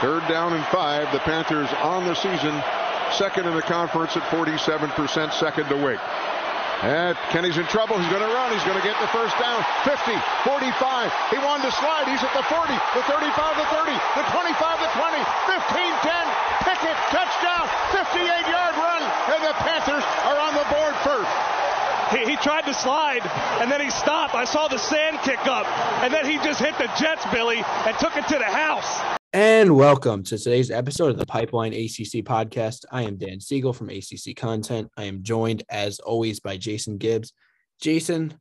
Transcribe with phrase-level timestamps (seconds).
[0.00, 1.12] Third down and five.
[1.12, 2.56] The Panthers on the season,
[3.12, 4.96] second in the conference at 47%,
[5.36, 6.00] second to Wake.
[6.80, 8.00] And Kenny's in trouble.
[8.00, 8.48] He's going to run.
[8.48, 9.60] He's going to get the first down.
[9.84, 10.16] 50,
[10.48, 11.12] 45.
[11.28, 12.08] He wanted to slide.
[12.08, 15.20] He's at the 40, the 35, the 30, the 25, the 20,
[15.68, 16.40] 15, 10.
[16.64, 21.32] Pickett, touchdown, 58-yard run, and the Panthers are on the board first.
[22.12, 23.22] He, he, tried to slide
[23.60, 24.34] and then he stopped.
[24.34, 25.66] I saw the sand kick up
[26.02, 29.19] and then he just hit the Jets, Billy, and took it to the house.
[29.32, 32.84] And welcome to today's episode of the Pipeline ACC podcast.
[32.90, 34.90] I am Dan Siegel from ACC Content.
[34.96, 37.32] I am joined, as always, by Jason Gibbs.
[37.80, 38.34] Jason,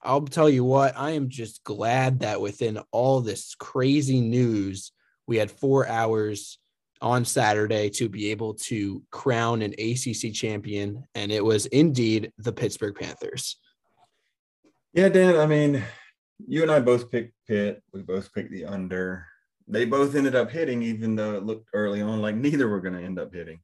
[0.00, 4.92] I'll tell you what, I am just glad that within all this crazy news,
[5.26, 6.58] we had four hours
[7.02, 12.54] on Saturday to be able to crown an ACC champion, and it was indeed the
[12.54, 13.58] Pittsburgh Panthers.
[14.94, 15.84] Yeah, Dan, I mean,
[16.48, 17.82] you and I both picked Pitt.
[17.92, 19.26] We both picked the under
[19.72, 22.94] they both ended up hitting, even though it looked early on like neither were going
[22.94, 23.60] to end up hitting.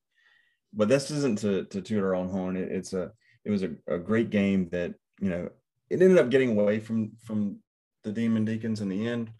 [0.72, 2.56] But this isn't to, to toot our own horn.
[2.56, 3.12] It, it's a
[3.44, 5.50] it was a, a great game that you know
[5.90, 7.58] it ended up getting away from from
[8.04, 9.30] the Demon Deacons in the end,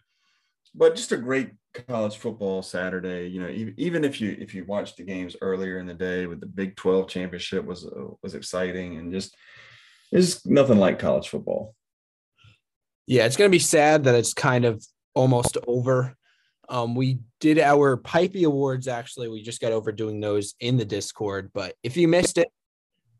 [0.75, 1.51] but just a great
[1.87, 3.27] college football Saturday.
[3.27, 6.27] You know, even, even if you if you watched the games earlier in the day
[6.27, 9.35] with the Big Twelve championship was uh, was exciting and just
[10.11, 11.75] it's nothing like college football.
[13.07, 14.83] Yeah, it's going to be sad that it's kind of
[15.15, 16.15] almost over
[16.69, 19.27] um, we did our Pipey Awards actually.
[19.27, 21.51] We just got over doing those in the Discord.
[21.53, 22.49] But if you missed it,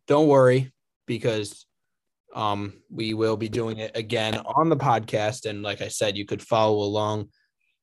[0.07, 0.71] don't worry
[1.07, 1.65] because
[2.35, 5.49] um, we will be doing it again on the podcast.
[5.49, 7.29] And like I said, you could follow along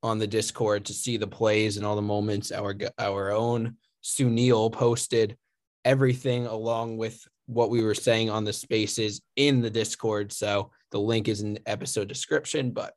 [0.03, 2.53] on the Discord to see the plays and all the moments.
[2.53, 5.37] Our our own Sunil posted
[5.85, 10.33] everything along with what we were saying on the spaces in the Discord.
[10.33, 12.71] So the link is in the episode description.
[12.71, 12.95] But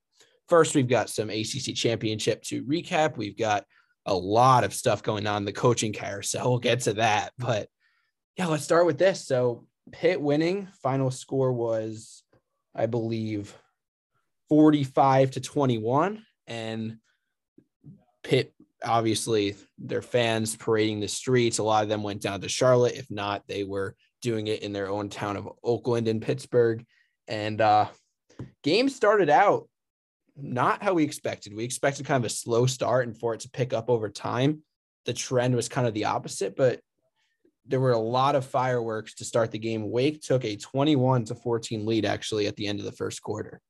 [0.49, 3.17] First, we've got some ACC championship to recap.
[3.17, 3.65] We've got
[4.05, 6.43] a lot of stuff going on the coaching carousel.
[6.49, 7.69] We'll get to that, but
[8.35, 9.25] yeah, let's start with this.
[9.25, 12.23] So Pitt winning, final score was,
[12.73, 13.55] I believe,
[14.49, 16.25] 45 to 21.
[16.47, 16.97] And
[18.23, 18.53] Pitt,
[18.83, 21.57] obviously, their fans parading the streets.
[21.57, 22.95] A lot of them went down to Charlotte.
[22.95, 26.85] If not, they were doing it in their own town of Oakland and Pittsburgh.
[27.27, 27.87] And uh,
[28.63, 29.69] game started out
[30.41, 31.55] not how we expected.
[31.55, 34.63] We expected kind of a slow start and for it to pick up over time.
[35.05, 36.81] The trend was kind of the opposite, but
[37.65, 39.89] there were a lot of fireworks to start the game.
[39.89, 43.61] Wake took a 21 to 14 lead actually at the end of the first quarter.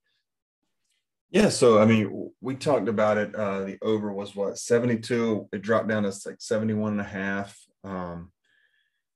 [1.31, 3.35] Yeah, so I mean, we talked about it.
[3.35, 5.49] Uh, the over was what 72.
[5.53, 7.57] It dropped down to like 71 and a half.
[7.83, 8.31] Um,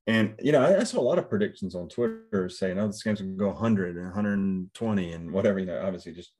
[0.06, 3.02] and you know, I, I, saw a lot of predictions on Twitter saying, "Oh, this
[3.02, 6.34] game's gonna go 100 and 120 and whatever." You know, obviously just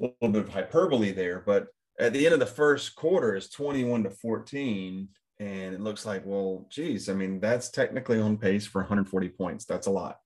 [0.00, 1.68] a little bit of hyperbole there, but
[1.98, 5.08] at the end of the first quarter is 21 to 14
[5.38, 9.64] and it looks like well geez i mean that's technically on pace for 140 points.
[9.64, 10.18] That's a lot.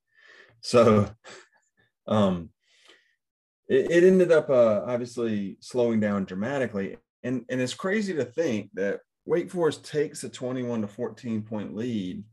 [0.61, 1.09] So
[2.07, 2.51] um
[3.69, 6.97] it, it ended up uh, obviously slowing down dramatically.
[7.23, 11.75] And and it's crazy to think that wake forest takes a 21 to 14 point
[11.75, 12.25] lead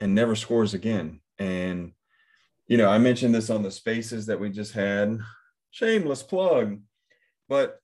[0.00, 1.20] and never scores again.
[1.38, 1.92] And
[2.66, 5.18] you know i mentioned this on the spaces that we just had
[5.74, 6.78] shameless plug.
[7.48, 7.80] But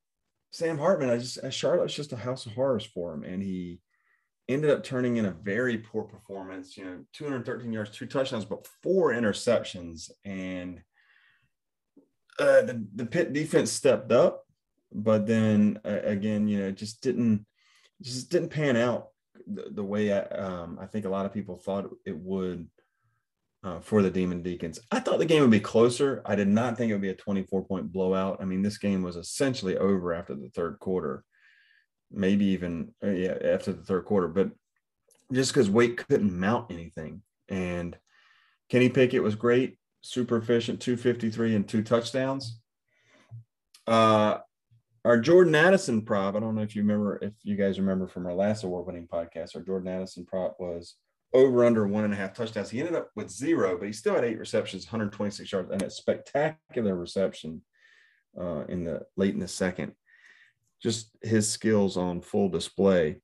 [0.53, 3.81] Sam Hartman, I just Charlotte's just a house of horrors for him, and he
[4.49, 6.77] ended up turning in a very poor performance.
[6.77, 10.81] You know, 213 yards, two touchdowns, but four interceptions, and
[12.39, 14.47] uh, the the Pitt defense stepped up,
[14.93, 17.45] but then uh, again, you know, just didn't
[18.01, 19.09] just didn't pan out
[19.47, 22.69] the, the way I, um, I think a lot of people thought it would
[23.63, 24.81] uh, for the Demon Deacons.
[24.91, 26.23] I thought the game would be closer.
[26.25, 28.39] I did not think it would be a 24 point blowout.
[28.41, 31.25] I mean, this game was essentially over after the third quarter,
[32.11, 34.29] maybe even uh, yeah after the third quarter.
[34.29, 34.51] But
[35.33, 37.97] just because Wake couldn't mount anything, and
[38.69, 42.61] Kenny Pickett was great, super efficient, 253 and two touchdowns.
[43.87, 44.39] Uh,
[45.05, 46.37] our Jordan Addison prop.
[46.37, 49.57] I don't know if you remember, if you guys remember from our last award-winning podcast.
[49.57, 50.97] Our Jordan Addison prop was
[51.33, 52.71] over under one and a half touchdowns.
[52.71, 55.91] He ended up with zero, but he still had eight receptions, 126 yards, and a
[55.91, 57.63] spectacular reception
[58.39, 59.93] uh, in the late in the second.
[60.83, 63.21] Just his skills on full display.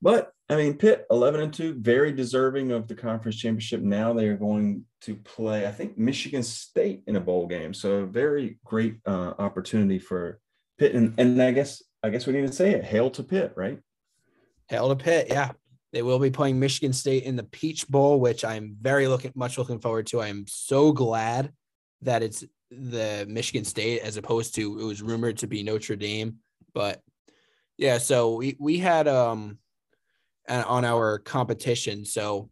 [0.00, 3.82] But I mean, Pitt 11 and 2, very deserving of the conference championship.
[3.82, 7.74] Now they are going to play, I think, Michigan State in a bowl game.
[7.74, 10.40] So, very great uh, opportunity for
[10.78, 10.94] Pitt.
[10.94, 13.78] And, and I guess, I guess we need to say it hail to Pitt, right?
[14.68, 15.26] Hail to Pitt.
[15.28, 15.52] Yeah.
[15.92, 19.56] They will be playing Michigan State in the Peach Bowl, which I'm very looking much
[19.58, 20.20] looking forward to.
[20.20, 21.52] I am so glad
[22.02, 26.36] that it's the Michigan State as opposed to it was rumored to be Notre Dame.
[26.74, 27.00] But
[27.78, 29.58] Yeah, so we we had um
[30.48, 32.04] on our competition.
[32.04, 32.50] So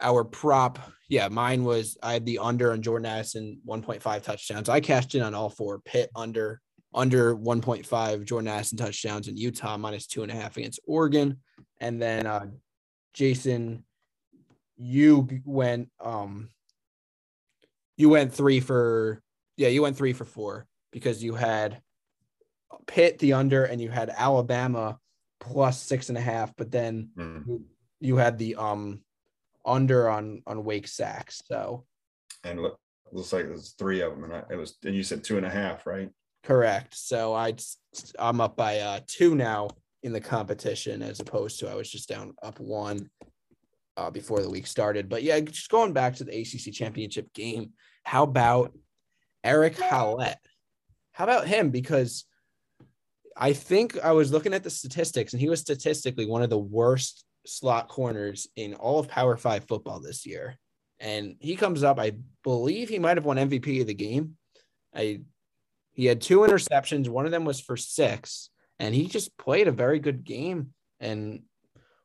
[0.00, 0.78] our prop,
[1.08, 4.68] yeah, mine was I had the under on Jordan Addison 1.5 touchdowns.
[4.68, 5.78] I cashed in on all four.
[5.80, 6.60] Pitt under
[6.94, 11.38] under 1.5 Jordan Addison touchdowns in Utah minus two and a half against Oregon,
[11.80, 12.46] and then uh,
[13.14, 13.84] Jason,
[14.76, 16.48] you went um
[17.96, 19.22] you went three for
[19.56, 21.80] yeah you went three for four because you had
[22.86, 24.98] Pitt the under and you had Alabama
[25.40, 27.62] plus six and a half, but then mm.
[28.00, 29.00] you had the um
[29.64, 31.42] under on on Wake Sacks.
[31.46, 31.84] So
[32.44, 32.78] and look,
[33.12, 35.46] looks like there's three of them, and I, it was and you said two and
[35.46, 36.10] a half, right?
[36.44, 36.94] Correct.
[36.94, 37.54] So I
[38.18, 39.68] I'm up by uh two now
[40.02, 43.08] in the competition as opposed to I was just down up one
[43.96, 45.08] uh, before the week started.
[45.08, 47.70] But yeah, just going back to the ACC championship game,
[48.04, 48.72] how about
[49.44, 50.38] Erick Hallett?
[51.12, 51.70] How about him?
[51.70, 52.24] Because
[53.36, 56.58] I think I was looking at the statistics, and he was statistically one of the
[56.58, 60.56] worst slot corners in all of Power Five football this year.
[61.00, 62.12] And he comes up, I
[62.44, 64.36] believe he might have won MVP of the game.
[64.94, 65.22] I
[65.94, 69.72] he had two interceptions, one of them was for six, and he just played a
[69.72, 70.72] very good game.
[71.00, 71.42] And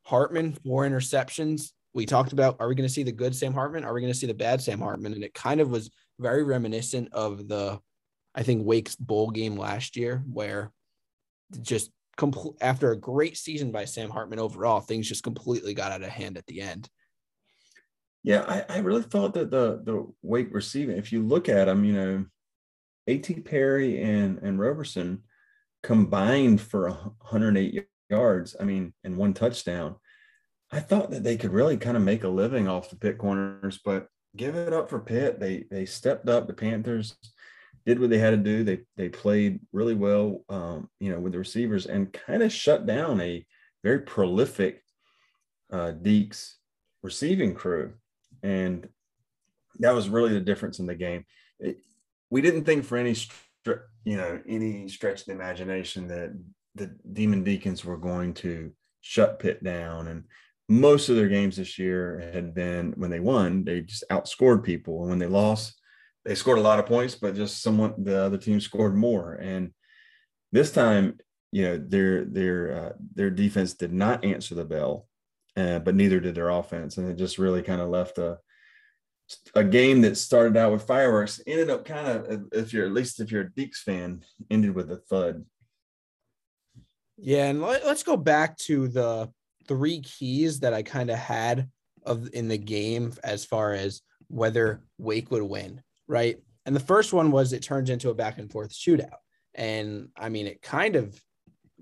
[0.03, 1.71] Hartman, four interceptions.
[1.93, 3.83] We talked about are we going to see the good Sam Hartman?
[3.83, 5.13] Are we going to see the bad Sam Hartman?
[5.13, 5.89] And it kind of was
[6.19, 7.79] very reminiscent of the,
[8.35, 10.71] I think, Wake's bowl game last year, where
[11.61, 16.03] just complete after a great season by Sam Hartman overall, things just completely got out
[16.03, 16.89] of hand at the end.
[18.23, 21.85] Yeah, I, I really thought that the the Wake receiving, if you look at them,
[21.85, 22.25] you know,
[23.07, 23.41] A.T.
[23.41, 25.23] Perry and and Roberson
[25.83, 28.55] combined for 108 yards.
[28.59, 29.95] I mean, and one touchdown.
[30.71, 33.79] I thought that they could really kind of make a living off the Pitt corners,
[33.83, 35.39] but give it up for Pitt.
[35.39, 36.47] They they stepped up.
[36.47, 37.15] The Panthers
[37.85, 38.63] did what they had to do.
[38.63, 42.85] They they played really well, um, you know, with the receivers and kind of shut
[42.85, 43.45] down a
[43.83, 44.83] very prolific
[45.71, 46.55] uh, Deacs
[47.01, 47.93] receiving crew,
[48.43, 48.89] and
[49.79, 51.23] that was really the difference in the game.
[51.59, 51.77] It,
[52.29, 53.15] we didn't think for any,
[54.03, 56.37] you know, any stretch of the imagination that
[56.75, 58.71] the Demon Deacons were going to
[59.01, 60.23] shut Pitt down and
[60.69, 65.01] most of their games this year had been when they won, they just outscored people.
[65.01, 65.79] And when they lost,
[66.25, 69.33] they scored a lot of points, but just someone the other team scored more.
[69.35, 69.71] And
[70.51, 71.17] this time,
[71.51, 75.07] you know, their their uh, their defense did not answer the bell,
[75.55, 78.37] uh, but neither did their offense, and it just really kind of left a
[79.55, 83.19] a game that started out with fireworks ended up kind of if you're at least
[83.19, 85.45] if you're a Deacs fan ended with a thud.
[87.17, 89.29] Yeah, and let, us go back to the
[89.67, 91.69] three keys that I kind of had
[92.05, 96.39] of in the game as far as whether Wake would win right?
[96.65, 99.19] And the first one was it turns into a back and forth shootout.
[99.53, 101.19] And I mean, it kind of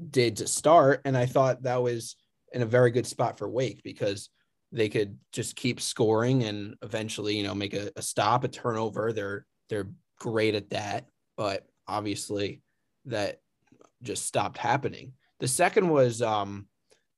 [0.10, 1.02] did to start.
[1.06, 2.16] And I thought that was
[2.52, 4.30] in a very good spot for Wake because
[4.72, 9.14] they could just keep scoring and eventually, you know, make a, a stop, a turnover.
[9.14, 9.90] They're they're
[10.20, 11.06] great at that,
[11.38, 12.62] but obviously
[13.06, 13.40] that
[14.02, 15.14] just stopped happening.
[15.40, 16.68] The second was um,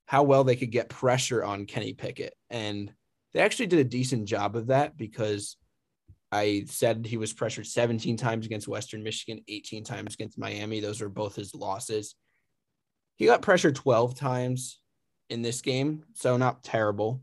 [0.05, 2.33] how well they could get pressure on Kenny Pickett.
[2.49, 2.91] And
[3.33, 5.57] they actually did a decent job of that because
[6.31, 10.79] I said he was pressured 17 times against Western Michigan, 18 times against Miami.
[10.79, 12.15] Those are both his losses.
[13.17, 14.79] He got pressured 12 times
[15.29, 17.21] in this game, so not terrible,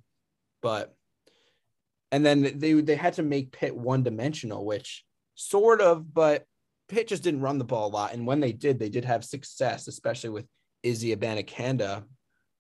[0.65, 0.95] but
[2.11, 5.05] and then they they had to make Pitt one dimensional, which
[5.35, 6.47] sort of, but
[6.89, 8.15] Pitt just didn't run the ball a lot.
[8.15, 10.47] And when they did, they did have success, especially with
[10.83, 12.05] Izzy Abanikanda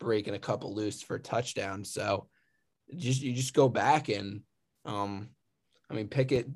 [0.00, 1.82] breaking a couple loose for a touchdown.
[1.82, 2.28] So
[2.94, 4.42] just you just go back and
[4.84, 5.30] um
[5.90, 6.46] I mean, Pickett,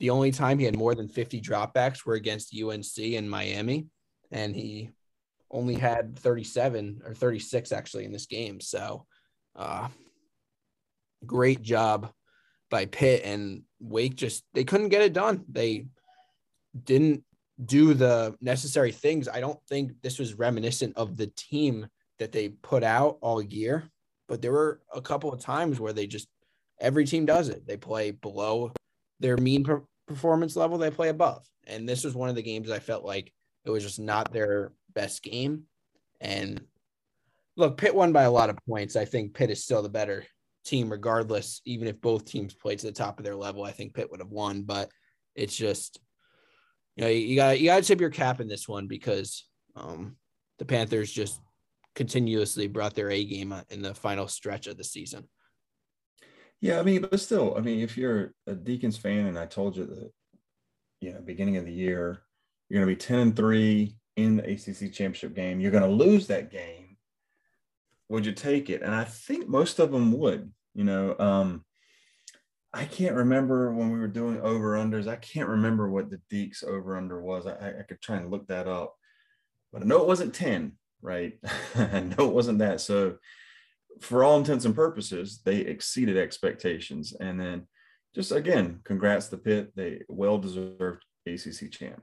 [0.00, 3.86] the only time he had more than 50 dropbacks were against UNC and Miami,
[4.30, 4.90] and he
[5.50, 8.60] only had 37 or 36 actually in this game.
[8.60, 9.06] So,
[9.56, 9.88] uh,
[11.26, 12.10] great job
[12.70, 14.16] by Pitt and Wake.
[14.16, 15.44] Just they couldn't get it done.
[15.50, 15.86] They
[16.84, 17.24] didn't
[17.64, 19.28] do the necessary things.
[19.28, 21.86] I don't think this was reminiscent of the team
[22.18, 23.84] that they put out all year,
[24.28, 26.28] but there were a couple of times where they just
[26.80, 27.66] Every team does it.
[27.66, 28.72] They play below
[29.20, 31.46] their mean per- performance level, they play above.
[31.66, 33.32] And this was one of the games I felt like
[33.64, 35.64] it was just not their best game.
[36.20, 36.62] And
[37.56, 38.96] look, Pitt won by a lot of points.
[38.96, 40.24] I think Pitt is still the better
[40.64, 41.60] team, regardless.
[41.64, 44.20] Even if both teams played to the top of their level, I think Pitt would
[44.20, 44.62] have won.
[44.62, 44.90] But
[45.34, 46.00] it's just,
[46.96, 50.16] you know, you got you got to tip your cap in this one because um,
[50.58, 51.40] the Panthers just
[51.94, 55.28] continuously brought their A game in the final stretch of the season.
[56.60, 59.76] Yeah, I mean, but still, I mean, if you're a Deacons fan, and I told
[59.76, 60.10] you that,
[61.00, 62.22] you know, beginning of the year,
[62.68, 63.96] you're going to be ten and three.
[64.16, 65.60] in the ACC championship game.
[65.60, 66.83] You're going to lose that game.
[68.14, 68.82] Would you take it?
[68.82, 70.52] And I think most of them would.
[70.72, 71.64] You know, um,
[72.72, 75.08] I can't remember when we were doing over unders.
[75.08, 77.48] I can't remember what the Deacs over under was.
[77.48, 78.94] I, I could try and look that up,
[79.72, 81.34] but I know it wasn't 10, right?
[81.74, 82.80] I know it wasn't that.
[82.80, 83.16] So,
[84.00, 87.14] for all intents and purposes, they exceeded expectations.
[87.18, 87.66] And then,
[88.14, 89.72] just again, congrats to Pitt.
[89.74, 92.00] They well deserved ACC champ.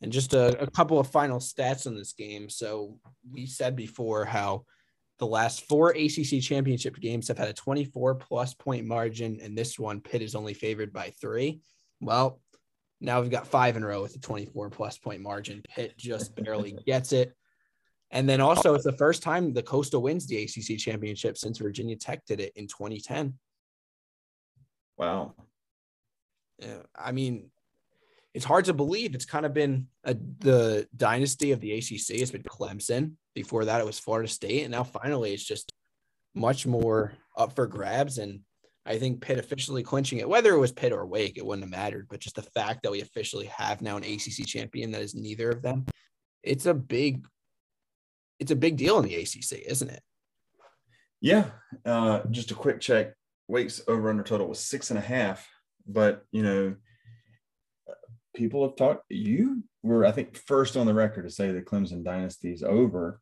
[0.00, 2.48] And just a, a couple of final stats on this game.
[2.48, 2.98] So,
[3.30, 4.64] we said before how
[5.18, 9.78] the last four ACC championship games have had a 24 plus point margin, and this
[9.78, 11.60] one, Pitt is only favored by three.
[12.00, 12.40] Well,
[13.00, 15.62] now we've got five in a row with a 24 plus point margin.
[15.68, 17.34] Pitt just barely gets it.
[18.10, 21.96] And then also, it's the first time the Coastal wins the ACC championship since Virginia
[21.96, 23.34] Tech did it in 2010.
[24.96, 25.34] Wow.
[26.60, 27.50] Yeah, I mean,
[28.34, 29.14] it's hard to believe.
[29.14, 32.10] It's kind of been a, the dynasty of the ACC.
[32.10, 33.12] It's been Clemson.
[33.34, 35.72] Before that, it was Florida State, and now finally, it's just
[36.34, 38.18] much more up for grabs.
[38.18, 38.40] And
[38.84, 41.70] I think Pitt officially clinching it, whether it was Pitt or Wake, it wouldn't have
[41.70, 42.08] mattered.
[42.10, 45.50] But just the fact that we officially have now an ACC champion that is neither
[45.50, 45.86] of them,
[46.42, 47.26] it's a big,
[48.40, 50.02] it's a big deal in the ACC, isn't it?
[51.20, 51.46] Yeah.
[51.86, 53.14] Uh, just a quick check.
[53.48, 55.48] Wake's over under total was six and a half,
[55.86, 56.74] but you know
[58.34, 59.04] people have talked.
[59.08, 63.20] You were, I think, first on the record to say the Clemson dynasty is over,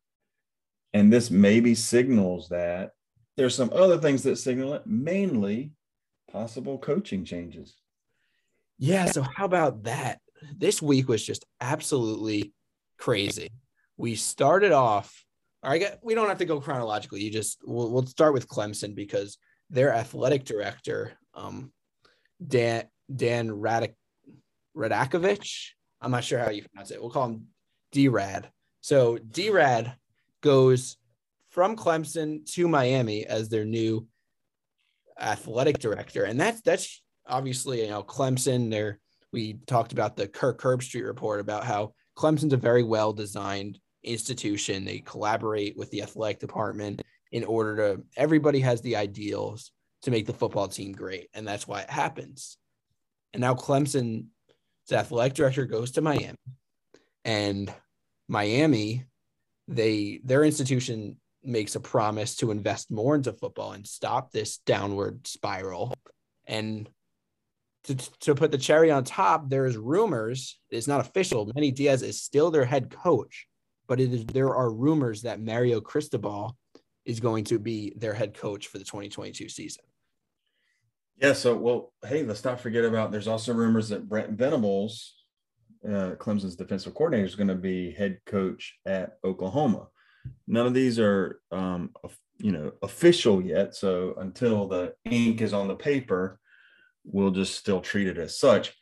[0.93, 2.93] and this maybe signals that
[3.37, 5.73] there's some other things that signal it, mainly
[6.31, 7.77] possible coaching changes.
[8.79, 9.07] Yeah.
[9.07, 10.21] So how about that?
[10.57, 12.53] This week was just absolutely
[12.99, 13.49] crazy.
[13.97, 15.25] We started off.
[15.63, 17.23] I we don't have to go chronologically.
[17.23, 19.39] You just we'll, we'll start with Clemson because
[19.71, 21.73] their athletic director, um,
[22.45, 23.95] Dan Dan Radic
[24.77, 25.71] Radakovich.
[26.01, 27.01] I'm not sure how you pronounce it.
[27.01, 27.47] We'll call him
[27.93, 28.51] D-Rad.
[28.81, 29.95] So D-Rad
[30.41, 30.97] goes
[31.51, 34.07] from Clemson to Miami as their new
[35.21, 36.25] athletic director.
[36.25, 38.99] And that's that's obviously, you know, Clemson, there
[39.33, 44.85] we talked about the Kirk Herbstreit report about how Clemson's a very well designed institution.
[44.85, 50.27] They collaborate with the athletic department in order to everybody has the ideals to make
[50.27, 51.29] the football team great.
[51.33, 52.59] And that's why it happens.
[53.33, 54.27] And now Clemson
[54.93, 56.37] the athletic director goes to Miami,
[57.25, 57.73] and
[58.29, 59.05] Miami,
[59.67, 65.27] they their institution makes a promise to invest more into football and stop this downward
[65.27, 65.95] spiral.
[66.47, 66.89] And
[67.85, 71.51] to, to put the cherry on top, there's rumors, it's not official.
[71.55, 73.47] Manny Diaz is still their head coach,
[73.89, 76.57] but it is there are rumors that Mario Cristobal
[77.05, 79.83] is going to be their head coach for the 2022 season.
[81.23, 81.35] Yeah.
[81.35, 83.13] So, well, hey, let's not forget about.
[83.13, 85.15] There's also rumors that Brent Venables,
[85.87, 89.87] uh, Clemson's defensive coordinator, is going to be head coach at Oklahoma.
[90.49, 91.91] None of these are, um,
[92.39, 93.77] you know, official yet.
[93.77, 96.41] So until the ink is on the paper,
[97.05, 98.75] we'll just still treat it as such.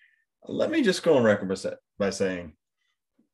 [0.49, 1.54] Let me just go on record
[1.99, 2.54] by saying,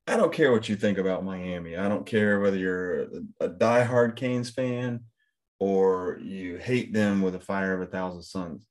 [0.09, 1.77] I don't care what you think about Miami.
[1.77, 3.03] I don't care whether you're
[3.41, 5.01] a diehard Canes fan
[5.61, 8.67] or you hate them with a fire of a thousand suns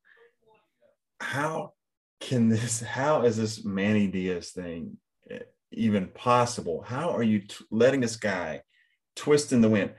[1.19, 1.73] how
[2.19, 4.97] can this how is this manny diaz thing
[5.29, 5.39] eh,
[5.71, 6.83] even possible?
[6.85, 8.61] How are you t- letting this guy
[9.15, 9.93] twist in the wind?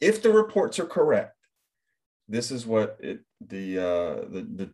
[0.00, 1.36] If the reports are correct
[2.28, 4.70] this is what it, the uh the, the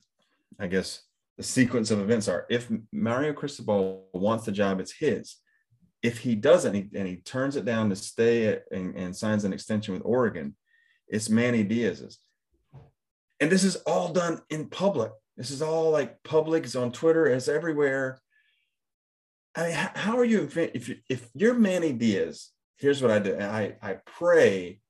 [0.60, 1.02] i guess
[1.36, 2.46] the sequence of events are.
[2.48, 5.36] If mario cristobal wants the job it's his.
[6.02, 9.52] If he doesn't and he turns it down to stay at, and, and signs an
[9.52, 10.56] extension with oregon
[11.08, 12.18] it's manny diaz's.
[13.40, 16.64] And this is all done in public this is all like public.
[16.64, 17.26] It's on Twitter.
[17.26, 18.20] It's everywhere.
[19.54, 22.50] I mean, how are you if you, if you're Manny Diaz?
[22.76, 23.38] Here's what I do.
[23.38, 24.80] I I pray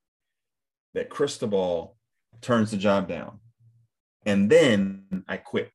[0.94, 1.96] that Cristobal
[2.40, 3.40] turns the job down,
[4.24, 5.70] and then I quit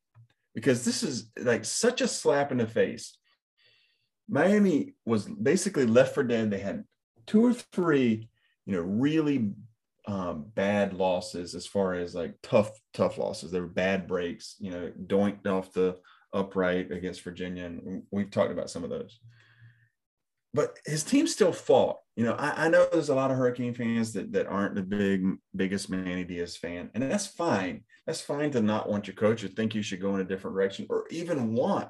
[0.54, 3.16] because this is like such a slap in the face.
[4.28, 6.50] Miami was basically left for dead.
[6.50, 6.84] They had
[7.26, 8.28] two or three,
[8.66, 9.52] you know, really
[10.06, 13.50] um, bad losses as far as like tough, tough losses.
[13.50, 15.96] They were bad breaks, you know, doinked off the
[16.32, 17.64] upright against Virginia.
[17.66, 19.18] And we've talked about some of those.
[20.52, 21.96] But his team still fought.
[22.16, 24.82] You know, I, I know there's a lot of Hurricane fans that, that aren't the
[24.82, 26.90] big, biggest Manny Diaz fan.
[26.94, 27.82] And that's fine.
[28.06, 30.54] That's fine to not want your coach or think you should go in a different
[30.54, 31.88] direction or even want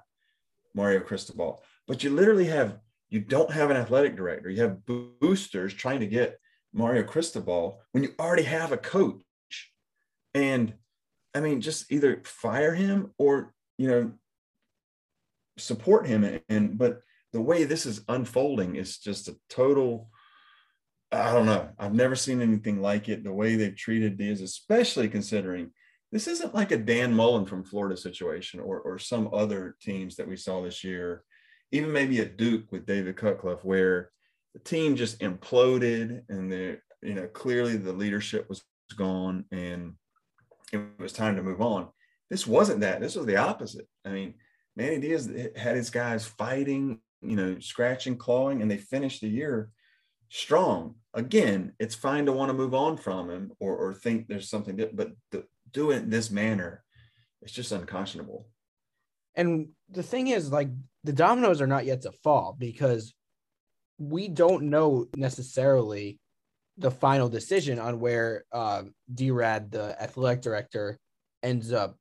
[0.75, 1.63] Mario Cristobal.
[1.87, 2.79] But you literally have,
[3.11, 4.49] you don't have an athletic director.
[4.49, 6.39] You have boosters trying to get
[6.75, 9.23] Mario Cristobal when you already have a coach.
[10.35, 10.75] And
[11.35, 14.13] I mean, just either fire him or, you know,
[15.57, 16.41] support him.
[16.49, 17.01] And, but,
[17.35, 20.09] the way this is unfolding is just a total.
[21.11, 21.69] I don't know.
[21.81, 23.25] I've never seen anything like it.
[23.25, 25.73] The way they've treated Diaz, especially considering
[26.13, 30.29] this isn't like a Dan Mullen from Florida situation or, or some other teams that
[30.29, 31.25] we saw this year,
[31.73, 34.13] even maybe a Duke with David Cutcliffe, where
[34.55, 38.63] the team just imploded and the you know clearly the leadership was
[38.97, 39.95] gone and
[40.73, 41.89] it was time to move on.
[42.31, 43.01] This wasn't that.
[43.01, 43.87] This was the opposite.
[44.05, 44.35] I mean,
[44.77, 49.71] Manny Diaz had his guys fighting, you know, scratching, clawing, and they finished the year
[50.31, 50.97] strong.
[51.13, 54.75] Again, it's fine to want to move on from him or, or think there's something,
[54.75, 56.83] different, but the, do it this manner,
[57.43, 58.49] it's just unconscionable.
[59.37, 60.71] And the thing is, like,
[61.05, 63.15] the dominoes are not yet to fall because
[63.99, 66.19] we don't know necessarily
[66.79, 68.83] the final decision on where uh,
[69.13, 70.99] D-Rad, the athletic director,
[71.43, 71.97] ends up.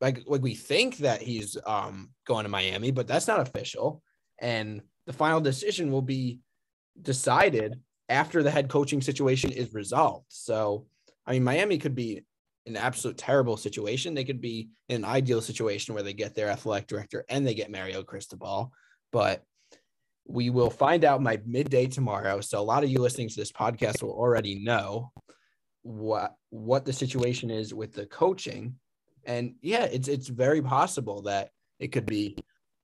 [0.00, 4.02] Like, like we think that he's um, going to Miami, but that's not official.
[4.40, 6.40] And the final decision will be
[7.00, 10.26] decided after the head coaching situation is resolved.
[10.28, 10.86] So,
[11.24, 12.24] I mean, Miami could be
[12.66, 14.14] an absolute terrible situation.
[14.14, 17.54] They could be in an ideal situation where they get their athletic director and they
[17.54, 18.72] get Mario Cristobal.
[19.12, 19.44] But
[20.26, 22.40] we will find out my midday tomorrow.
[22.40, 25.12] So a lot of you listening to this podcast will already know
[25.82, 28.76] what what the situation is with the coaching.
[29.24, 32.36] And yeah, it's it's very possible that it could be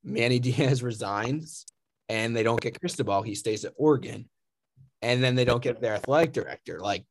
[0.02, 1.64] Manny Diaz resigns
[2.08, 3.22] and they don't get Cristobal.
[3.22, 4.28] He stays at Oregon.
[5.00, 6.80] And then they don't get their athletic director.
[6.80, 7.04] Like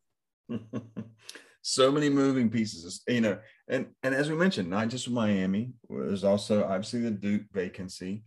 [1.62, 6.26] so many moving pieces, you know, and and as we mentioned, not just Miami, there's
[6.26, 8.24] also obviously the Duke vacancy.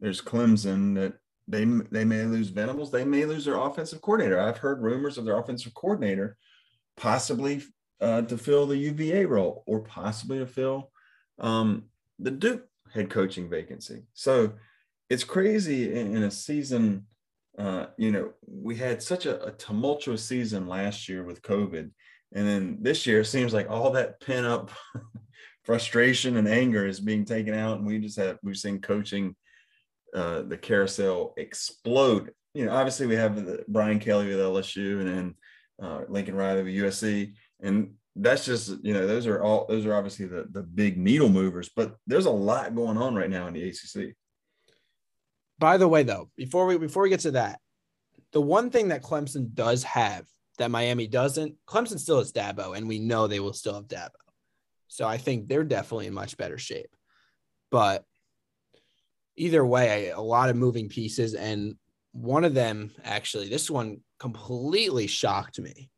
[0.00, 1.14] There's Clemson that
[1.50, 4.40] they they may lose Venables, they may lose their offensive coordinator.
[4.40, 6.36] I've heard rumors of their offensive coordinator
[6.96, 7.62] possibly
[8.00, 10.90] uh, to fill the UVA role or possibly to fill
[11.38, 11.84] um,
[12.18, 14.04] the Duke head coaching vacancy.
[14.14, 14.54] So
[15.08, 17.06] it's crazy in, in a season.
[17.58, 21.90] Uh, you know, we had such a, a tumultuous season last year with COVID
[22.32, 24.70] and then this year, it seems like all that pent up
[25.64, 27.78] frustration and anger is being taken out.
[27.78, 29.34] And we just have, we've seen coaching,
[30.14, 32.30] uh, the carousel explode.
[32.54, 35.34] You know, obviously we have the, Brian Kelly with LSU and then
[35.82, 37.34] uh, Lincoln Riley with USC.
[37.60, 41.28] And that's just, you know, those are all, those are obviously the, the big needle
[41.28, 44.14] movers, but there's a lot going on right now in the ACC.
[45.58, 47.60] By the way, though, before we, before we get to that,
[48.32, 50.26] the one thing that Clemson does have
[50.60, 51.54] that Miami doesn't.
[51.66, 54.10] Clemson still has Dabo, and we know they will still have Dabo.
[54.88, 56.94] So I think they're definitely in much better shape.
[57.70, 58.04] But
[59.36, 61.34] either way, a lot of moving pieces.
[61.34, 61.76] And
[62.12, 65.90] one of them, actually, this one completely shocked me.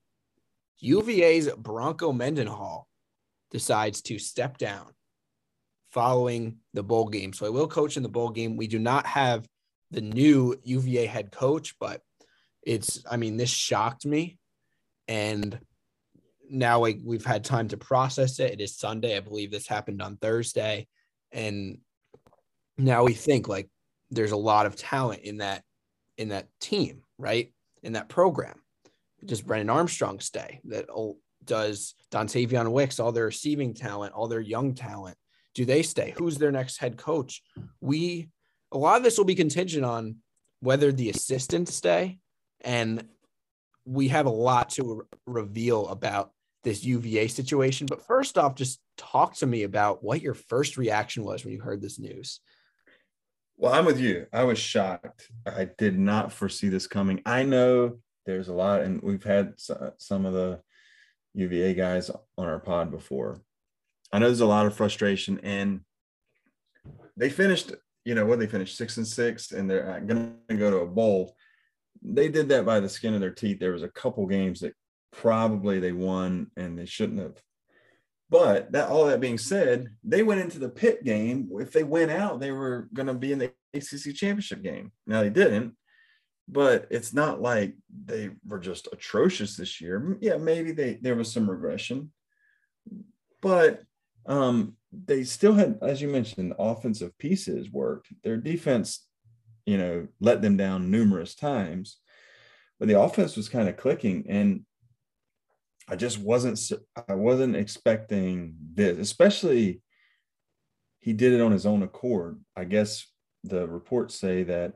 [0.81, 2.88] UVA's Bronco Mendenhall
[3.51, 4.87] decides to step down
[5.90, 7.33] following the bowl game.
[7.33, 8.57] So I will coach in the bowl game.
[8.57, 9.47] We do not have
[9.90, 12.01] the new UVA head coach, but
[12.62, 14.38] it's, I mean, this shocked me
[15.07, 15.59] and
[16.49, 18.53] now we, we've had time to process it.
[18.53, 19.16] It is Sunday.
[19.16, 20.87] I believe this happened on Thursday.
[21.33, 21.79] And
[22.83, 23.68] now we think like
[24.11, 25.62] there's a lot of talent in that
[26.18, 27.53] in that team, right?
[27.83, 28.61] In that program.
[29.25, 30.61] Does Brennan Armstrong stay?
[30.64, 30.87] That
[31.45, 35.16] does Dontayvion Wicks, all their receiving talent, all their young talent,
[35.55, 36.14] do they stay?
[36.16, 37.42] Who's their next head coach?
[37.81, 38.29] We
[38.71, 40.16] a lot of this will be contingent on
[40.61, 42.18] whether the assistants stay
[42.62, 43.07] and
[43.85, 46.31] we have a lot to re- reveal about
[46.62, 47.87] this UVA situation.
[47.87, 51.61] But first off, just talk to me about what your first reaction was when you
[51.61, 52.40] heard this news.
[53.57, 54.27] Well, I'm with you.
[54.33, 55.31] I was shocked.
[55.47, 57.23] I did not foresee this coming.
[57.25, 60.61] I know there's a lot, and we've had uh, some of the
[61.35, 63.41] UVA guys on our pod before.
[64.12, 65.81] I know there's a lot of frustration, and
[67.17, 67.73] they finished,
[68.05, 70.79] you know, what they finished six and six, and they're uh, going to go to
[70.79, 71.37] a bowl
[72.03, 73.61] they did that by the skin of their teeth.
[73.61, 74.75] There was a couple games that
[75.12, 77.41] probably they won and they shouldn't have.
[78.33, 81.51] But that all that being said, they went into the Pitt game.
[81.61, 84.90] If they went out, they were going to be in the ACC championship game.
[85.07, 85.75] Now they didn't,
[86.49, 90.16] but it's not like they were just atrocious this year.
[90.21, 92.11] Yeah, maybe they there was some regression,
[93.40, 93.83] but
[94.27, 98.09] um, they still had, as you mentioned, offensive pieces worked.
[98.25, 99.07] Their defense
[99.66, 101.99] you know, let them down numerous times.
[102.79, 104.64] But the offense was kind of clicking, and
[105.92, 106.59] I just wasn't
[107.07, 109.83] I wasn't expecting this, especially
[111.00, 112.40] he did it on his own accord.
[112.57, 113.07] I guess
[113.44, 114.72] the reports say that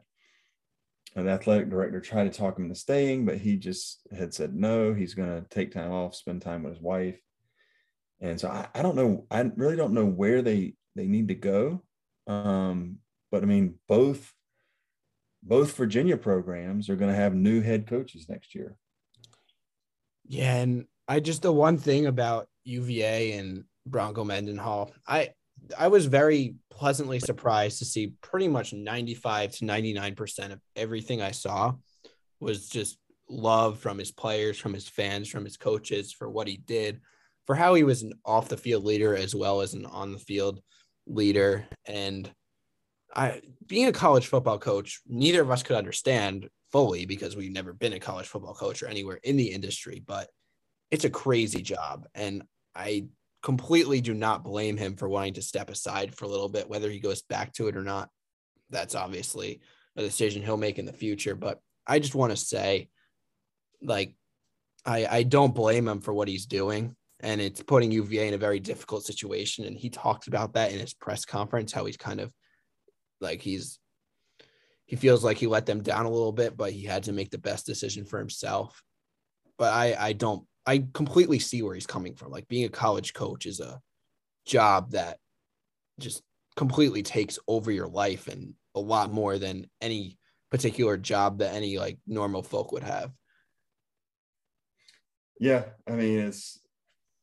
[1.15, 4.93] an athletic director tried to talk him into staying, but he just had said no.
[4.93, 7.19] He's going to take time off, spend time with his wife,
[8.21, 9.25] and so I, I don't know.
[9.31, 11.83] I really don't know where they they need to go.
[12.27, 12.99] Um,
[13.33, 14.35] but I mean, both
[15.43, 18.77] both Virginia programs are going to have new head coaches next year.
[20.29, 25.31] Yeah, and I just the one thing about UVA and Bronco Mendenhall, I
[25.77, 31.31] I was very pleasantly surprised to see pretty much 95 to 99% of everything I
[31.31, 31.75] saw
[32.41, 36.59] was just love from his players, from his fans, from his coaches for what he
[36.59, 37.01] did,
[37.47, 40.19] for how he was an off the field leader as well as an on the
[40.19, 40.61] field
[41.07, 41.67] leader.
[41.87, 42.31] And
[43.15, 47.73] I, being a college football coach, neither of us could understand fully because we've never
[47.73, 50.29] been a college football coach or anywhere in the industry, but
[50.91, 52.07] it's a crazy job.
[52.15, 52.43] And
[52.75, 53.07] I
[53.43, 56.91] completely do not blame him for wanting to step aside for a little bit, whether
[56.91, 58.09] he goes back to it or not.
[58.71, 59.61] That's obviously
[59.97, 61.35] a decision he'll make in the future.
[61.35, 62.89] But I just want to say,
[63.83, 64.15] like,
[64.85, 66.95] I, I don't blame him for what he's doing.
[67.21, 69.65] And it's putting UVA in a very difficult situation.
[69.65, 72.33] And he talked about that in his press conference, how he's kind of
[73.21, 73.79] like he's
[74.85, 77.31] he feels like he let them down a little bit, but he had to make
[77.31, 78.83] the best decision for himself.
[79.59, 82.31] But I I don't I completely see where he's coming from.
[82.33, 83.81] Like being a college coach is a
[84.45, 85.19] job that
[86.01, 86.23] just
[86.57, 90.19] completely takes over your life and a lot more than any
[90.51, 93.13] particular job that any like normal folk would have.
[95.39, 96.61] Yeah, I mean it's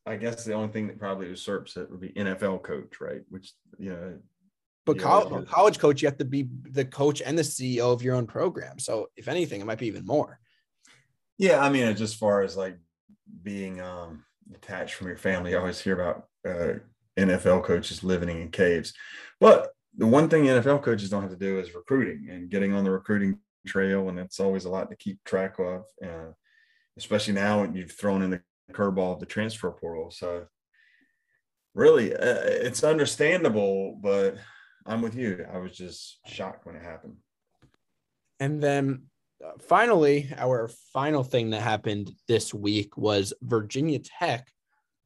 [0.06, 3.22] I guess the only thing that probably usurps it would be NFL coach, right?
[3.30, 4.20] Which you know
[4.86, 8.16] but college, college coach, you have to be the coach and the CEO of your
[8.16, 8.80] own program.
[8.80, 10.40] So if anything, it might be even more.
[11.38, 12.78] Yeah, I mean, just as far as like
[13.42, 16.80] being um, detached from your family, I always hear about uh,
[17.18, 18.94] NFL coaches living in caves.
[19.40, 22.84] But the one thing NFL coaches don't have to do is recruiting and getting on
[22.84, 26.32] the recruiting trail, and it's always a lot to keep track of, uh,
[26.98, 28.42] especially now when you've thrown in the
[28.72, 30.12] curveball of the transfer portal.
[30.12, 30.48] So
[31.74, 34.38] really, uh, it's understandable, but
[34.86, 35.46] I'm with you.
[35.52, 37.18] I was just shocked when it happened.
[38.40, 39.04] And then
[39.60, 44.48] finally, our final thing that happened this week was Virginia Tech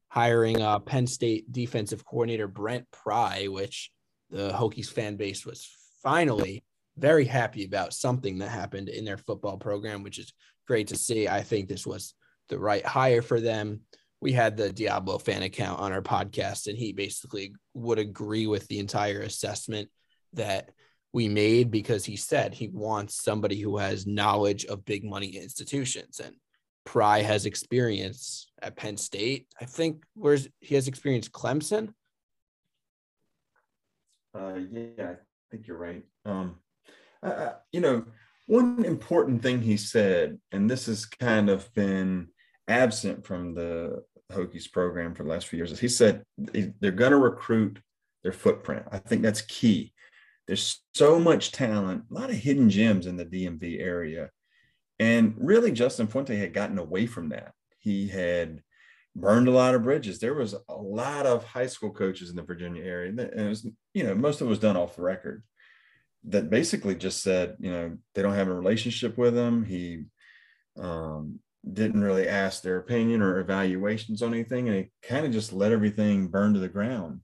[0.08, 3.90] hiring uh, Penn State defensive coordinator Brent Pry, which
[4.30, 5.68] the Hokies fan base was
[6.02, 6.64] finally
[6.96, 10.32] very happy about something that happened in their football program, which is
[10.66, 11.28] great to see.
[11.28, 12.14] I think this was
[12.48, 13.80] the right hire for them
[14.20, 18.66] we had the Diablo fan account on our podcast, and he basically would agree with
[18.68, 19.88] the entire assessment
[20.32, 20.70] that
[21.12, 26.20] we made because he said he wants somebody who has knowledge of big money institutions.
[26.20, 26.34] And
[26.84, 29.46] Pry has experience at Penn State.
[29.60, 31.94] I think where's he has experience Clemson.
[34.34, 35.16] Uh, yeah, I
[35.50, 36.04] think you're right.
[36.24, 36.56] Um,
[37.22, 38.04] uh, you know,
[38.46, 42.28] one important thing he said, and this has kind of been
[42.68, 47.12] absent from the Hokies program for the last few years is he said they're going
[47.12, 47.80] to recruit
[48.22, 48.84] their footprint.
[48.92, 49.92] I think that's key.
[50.48, 54.30] There's so much talent, a lot of hidden gems in the DMV area.
[54.98, 57.52] And really, Justin Fuente had gotten away from that.
[57.78, 58.62] He had
[59.14, 60.18] burned a lot of bridges.
[60.18, 63.68] There was a lot of high school coaches in the Virginia area, and it was,
[63.92, 65.42] you know, most of it was done off the record.
[66.24, 69.64] That basically just said, you know, they don't have a relationship with him.
[69.64, 70.04] He
[70.80, 75.52] um, didn't really ask their opinion or evaluations on anything, and he kind of just
[75.52, 77.20] let everything burn to the ground.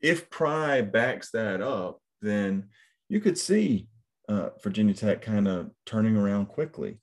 [0.00, 2.68] If Pry backs that up, then
[3.08, 3.88] you could see
[4.28, 6.98] uh, Virginia Tech kind of turning around quickly,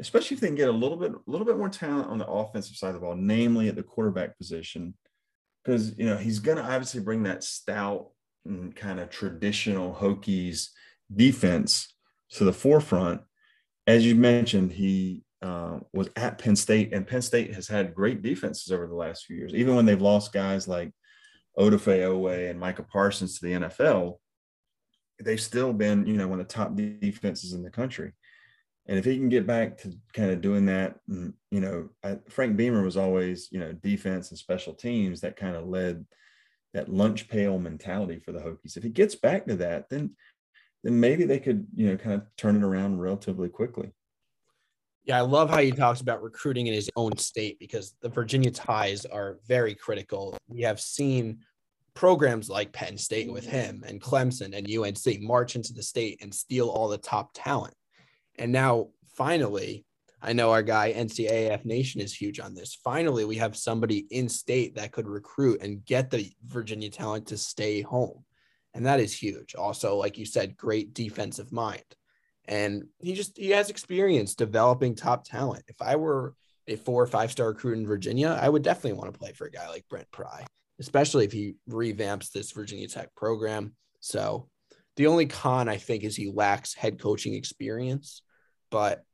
[0.00, 2.26] especially if they can get a little bit, a little bit more talent on the
[2.26, 4.94] offensive side of the ball, namely at the quarterback position,
[5.64, 8.10] because you know he's going to obviously bring that stout
[8.44, 10.68] and kind of traditional Hokies
[11.14, 11.94] defense
[12.32, 13.22] to the forefront.
[13.86, 18.22] As you mentioned, he uh, was at Penn State, and Penn State has had great
[18.22, 19.54] defenses over the last few years.
[19.54, 20.92] Even when they've lost guys like
[21.58, 24.16] Odafe Oweh and Micah Parsons to the NFL,
[25.24, 28.12] they've still been, you know, one of the top defenses in the country.
[28.86, 32.18] And if he can get back to kind of doing that, mm, you know, I,
[32.28, 36.06] Frank Beamer was always, you know, defense and special teams that kind of led
[36.72, 38.76] that lunch pail mentality for the Hokies.
[38.76, 40.16] If he gets back to that, then
[40.82, 43.92] then maybe they could, you know, kind of turn it around relatively quickly.
[45.04, 48.50] Yeah, I love how he talks about recruiting in his own state because the Virginia
[48.50, 50.38] ties are very critical.
[50.48, 51.40] We have seen
[51.94, 53.56] programs like Penn State with mm-hmm.
[53.56, 57.74] him and Clemson and UNC march into the state and steal all the top talent.
[58.38, 59.84] And now, finally,
[60.22, 62.74] I know our guy NCAF Nation is huge on this.
[62.74, 67.36] Finally, we have somebody in state that could recruit and get the Virginia talent to
[67.36, 68.24] stay home.
[68.74, 69.54] And that is huge.
[69.54, 71.84] Also, like you said, great defensive mind
[72.50, 75.64] and he just he has experience developing top talent.
[75.68, 76.34] If I were
[76.66, 79.46] a four or five star recruit in Virginia, I would definitely want to play for
[79.46, 80.44] a guy like Brent Pry,
[80.80, 83.74] especially if he revamps this Virginia Tech program.
[84.00, 84.48] So
[84.96, 88.22] The only con I think is he lacks head coaching experience,
[88.70, 89.04] but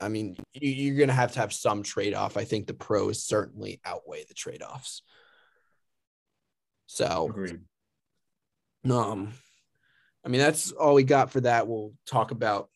[0.00, 2.36] I mean, you're going to have to have some trade off.
[2.36, 5.02] I think the pros certainly outweigh the trade offs.
[6.86, 7.60] So, Agreed.
[8.88, 9.32] um,
[10.24, 11.66] I mean, that's all we got for that.
[11.66, 12.70] We'll talk about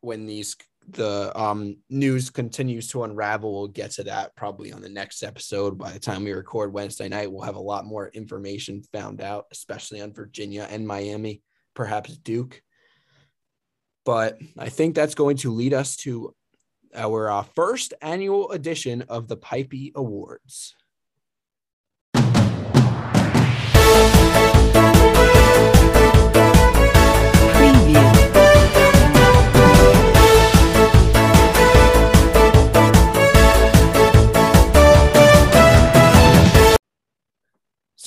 [0.00, 0.56] when these
[0.90, 3.52] the um news continues to unravel.
[3.52, 5.78] We'll get to that probably on the next episode.
[5.78, 9.46] By the time we record Wednesday night, we'll have a lot more information found out,
[9.52, 11.42] especially on Virginia and Miami,
[11.74, 12.62] perhaps Duke.
[14.04, 16.34] But I think that's going to lead us to
[16.94, 20.74] our uh, first annual edition of the Pipey Awards.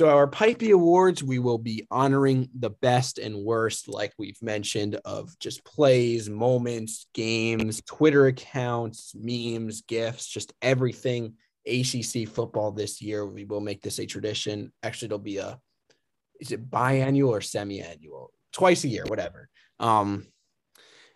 [0.02, 4.96] So, our Pipey Awards, we will be honoring the best and worst, like we've mentioned,
[5.06, 11.36] of just plays, moments, games, Twitter accounts, memes, gifts, just everything
[11.68, 13.28] ACC football this year.
[13.28, 14.74] We will make this a tradition.
[14.82, 15.60] Actually, it'll be a
[16.40, 18.34] is it biannual or semi-annual?
[18.54, 19.50] Twice a year, whatever.
[19.80, 20.26] Um,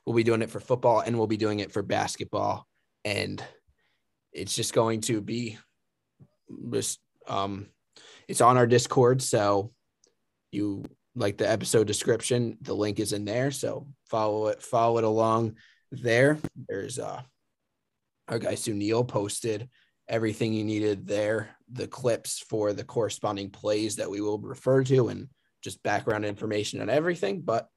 [0.06, 2.68] we'll be doing it for football and we'll be doing it for basketball,
[3.04, 3.44] and
[4.32, 5.58] it's just going to be
[6.72, 7.66] just um
[8.28, 9.22] it's on our Discord.
[9.22, 9.72] So
[10.52, 10.84] you
[11.16, 13.52] like the episode description, the link is in there.
[13.52, 15.56] So follow it, follow it along
[15.92, 16.38] there.
[16.68, 17.22] There's uh
[18.28, 19.70] our guy Sunil posted
[20.08, 25.10] everything you needed there, the clips for the corresponding plays that we will refer to
[25.10, 25.28] and
[25.64, 27.42] just background information on everything.
[27.42, 27.68] But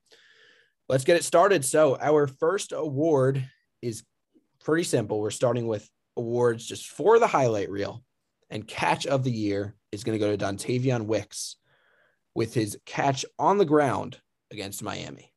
[0.89, 1.65] let's get it started.
[1.65, 3.45] So our first award
[3.83, 4.05] is
[4.63, 5.21] pretty simple.
[5.21, 8.03] We're starting with awards just for the highlight reel
[8.51, 11.57] and catch of the year is going to go to Dontayvion Wicks
[12.35, 14.21] with his catch on the ground
[14.51, 15.33] against Miami.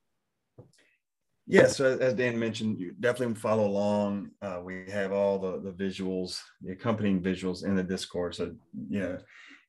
[1.48, 4.32] Yeah, so as Dan mentioned, you definitely follow along.
[4.42, 8.36] Uh, we have all the, the visuals, the accompanying visuals in the Discord.
[8.36, 8.56] So,
[8.90, 9.18] you know,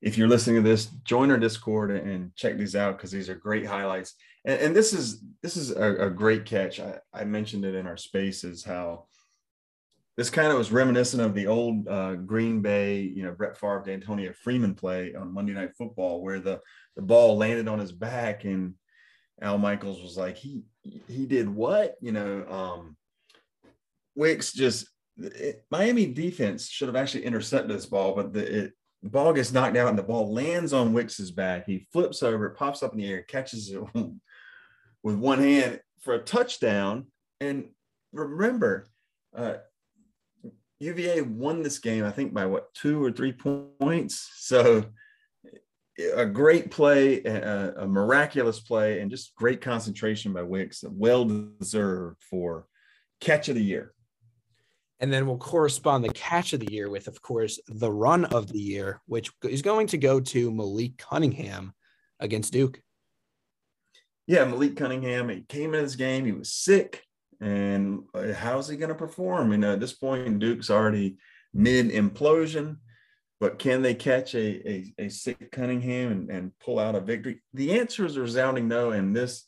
[0.00, 3.34] if you're listening to this, join our Discord and check these out because these are
[3.34, 4.14] great highlights.
[4.44, 6.78] And, and this is this is a, a great catch.
[6.78, 9.06] I, I mentioned it in our spaces how
[10.22, 13.90] this kind of was reminiscent of the old uh, Green Bay, you know, Brett Favre,
[13.90, 16.60] Antonio Freeman play on Monday Night Football, where the
[16.94, 18.74] the ball landed on his back, and
[19.40, 20.62] Al Michaels was like, he
[21.08, 21.96] he did what?
[22.00, 22.96] You know, um,
[24.14, 29.10] Wicks just it, Miami defense should have actually intercepted this ball, but the, it, the
[29.10, 31.66] ball gets knocked out and the ball lands on Wicks's back.
[31.66, 33.82] He flips over, it pops up in the air, catches it
[35.02, 37.08] with one hand for a touchdown.
[37.40, 37.70] And
[38.12, 38.88] remember,
[39.36, 39.54] uh,
[40.82, 44.28] UVA won this game, I think, by what two or three points.
[44.36, 44.84] So
[46.16, 50.82] a great play, a, a miraculous play, and just great concentration by Wicks.
[50.88, 51.24] Well
[51.60, 52.66] deserved for
[53.20, 53.94] catch of the year.
[54.98, 58.52] And then we'll correspond the catch of the year with, of course, the run of
[58.52, 61.74] the year, which is going to go to Malik Cunningham
[62.18, 62.80] against Duke.
[64.26, 65.28] Yeah, Malik Cunningham.
[65.28, 66.24] He came in this game.
[66.24, 67.04] He was sick.
[67.42, 69.50] And uh, how's he going to perform?
[69.50, 71.16] You know, at this point, Duke's already
[71.52, 72.76] mid implosion,
[73.40, 77.42] but can they catch a, a, a sick Cunningham and, and, pull out a victory?
[77.52, 78.92] The answer is resounding no.
[78.92, 79.44] And this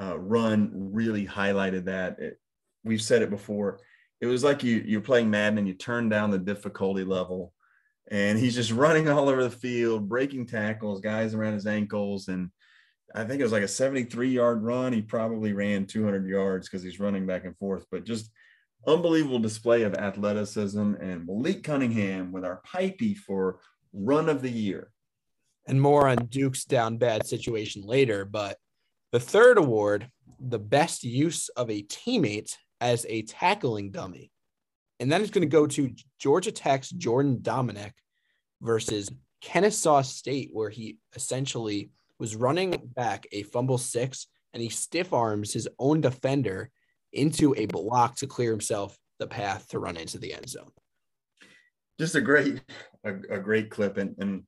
[0.00, 2.18] uh, run really highlighted that.
[2.18, 2.40] It,
[2.82, 3.78] we've said it before.
[4.20, 7.52] It was like you you're playing Madden and you turn down the difficulty level,
[8.10, 12.50] and he's just running all over the field, breaking tackles, guys around his ankles, and
[13.14, 14.92] I think it was like a 73 yard run.
[14.92, 18.30] He probably ran 200 yards because he's running back and forth, but just
[18.86, 20.94] unbelievable display of athleticism.
[21.00, 23.60] And Malik Cunningham with our pipey for
[23.92, 24.90] run of the year.
[25.66, 28.24] And more on Duke's down bad situation later.
[28.24, 28.56] But
[29.12, 34.30] the third award, the best use of a teammate as a tackling dummy.
[35.00, 37.92] And that is going to go to Georgia Tech's Jordan Domineck
[38.60, 45.12] versus Kennesaw State, where he essentially was running back a fumble six and he stiff
[45.12, 46.70] arms his own defender
[47.12, 50.70] into a block to clear himself the path to run into the end zone.
[51.98, 52.60] Just a great,
[53.04, 53.96] a, a great clip.
[53.96, 54.44] And, and,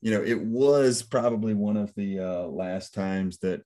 [0.00, 3.62] you know, it was probably one of the uh, last times that,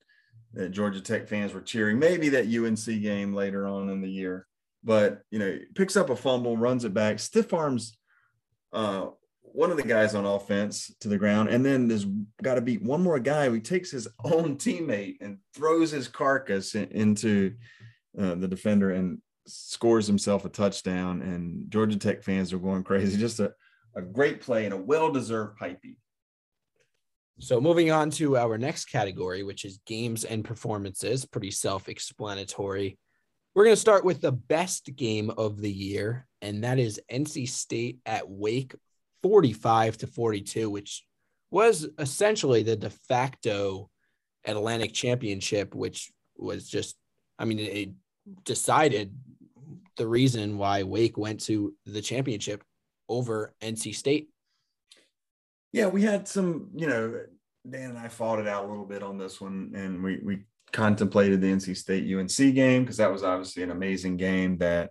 [0.52, 4.46] that Georgia Tech fans were cheering, maybe that UNC game later on in the year.
[4.82, 7.96] But, you know, picks up a fumble, runs it back, stiff arms
[8.72, 9.06] uh,
[9.54, 12.06] one of the guys on offense to the ground, and then there's
[12.42, 16.74] got to be one more guy who takes his own teammate and throws his carcass
[16.74, 17.54] in, into
[18.18, 21.22] uh, the defender and scores himself a touchdown.
[21.22, 23.16] And Georgia Tech fans are going crazy.
[23.20, 23.52] Just a,
[23.94, 25.98] a great play and a well deserved pipey.
[27.38, 32.98] So moving on to our next category, which is games and performances, pretty self-explanatory.
[33.54, 37.48] We're going to start with the best game of the year, and that is NC
[37.48, 38.74] State at Wake
[39.24, 41.02] 45 to 42, which
[41.50, 43.88] was essentially the de facto
[44.44, 46.96] Atlantic Championship, which was just,
[47.38, 47.88] I mean, it
[48.44, 49.16] decided
[49.96, 52.62] the reason why Wake went to the championship
[53.08, 54.28] over NC State.
[55.72, 57.18] Yeah, we had some, you know,
[57.66, 60.44] Dan and I fought it out a little bit on this one, and we we
[60.74, 64.90] contemplated the NC State UNC game because that was obviously an amazing game that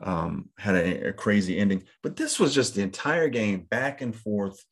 [0.00, 1.82] um, had a, a, crazy ending.
[2.02, 4.64] But this was just the entire game back and forth,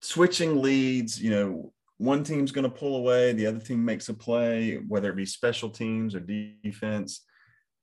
[0.00, 1.20] switching leads.
[1.20, 5.10] You know, one team's going to pull away, the other team makes a play, whether
[5.10, 7.24] it be special teams or defense.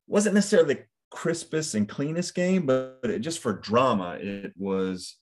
[0.07, 5.17] Wasn't necessarily the crispest and cleanest game, but, but it, just for drama, it was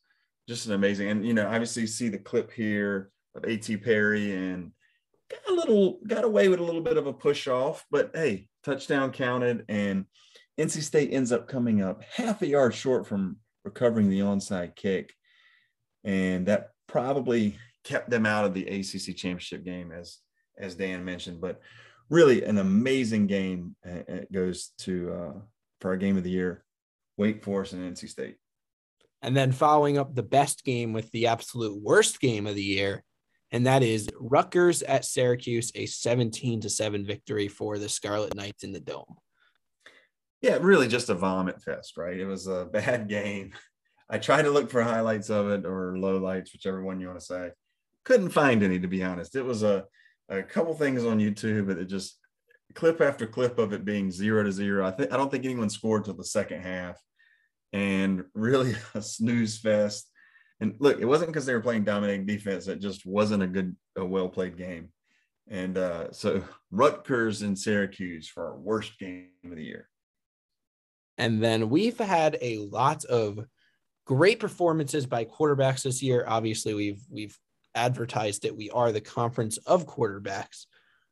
[0.47, 1.09] just an amazing.
[1.09, 3.77] And you know, obviously, you see the clip here of A.T.
[3.77, 4.71] Perry and
[5.29, 8.47] got a little got away with a little bit of a push off, but hey,
[8.63, 10.05] touchdown counted, and
[10.59, 15.13] NC State ends up coming up half a yard short from recovering the onside kick,
[16.03, 20.19] and that probably kept them out of the ACC championship game, as
[20.57, 21.41] as Dan mentioned.
[21.41, 21.59] But
[22.09, 23.75] really, an amazing game.
[23.83, 25.39] It goes to uh,
[25.81, 26.63] for our game of the year,
[27.17, 28.37] Wake Forest and NC State.
[29.21, 33.03] And then following up the best game with the absolute worst game of the year,
[33.51, 38.63] and that is Rutgers at Syracuse, a 17 to 7 victory for the Scarlet Knights
[38.63, 39.15] in the Dome.
[40.43, 42.19] Yeah, really just a vomit fest, right?
[42.19, 43.53] It was a bad game.
[44.09, 47.25] I tried to look for highlights of it or lowlights, whichever one you want to
[47.25, 47.51] say.
[48.03, 49.37] Couldn't find any, to be honest.
[49.37, 49.85] It was a,
[50.27, 52.19] a couple things on YouTube, but it just
[52.75, 54.85] clip after clip of it being zero to zero.
[54.85, 57.01] I think I don't think anyone scored till the second half,
[57.71, 60.09] and really a snooze fest.
[60.59, 62.67] And look, it wasn't because they were playing dominating defense.
[62.67, 64.89] It just wasn't a good, a well played game.
[65.47, 69.87] And uh, so Rutgers and Syracuse for our worst game of the year.
[71.17, 73.39] And then we've had a lot of
[74.05, 76.25] great performances by quarterbacks this year.
[76.27, 77.37] Obviously, we've we've
[77.75, 78.55] advertised it.
[78.55, 80.65] We are the conference of quarterbacks.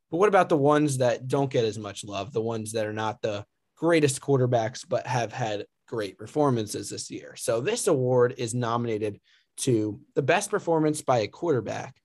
[0.09, 2.33] But what about the ones that don't get as much love?
[2.33, 3.45] The ones that are not the
[3.77, 7.35] greatest quarterbacks, but have had great performances this year.
[7.35, 9.19] So this award is nominated
[9.57, 11.95] to the best performance by a quarterback,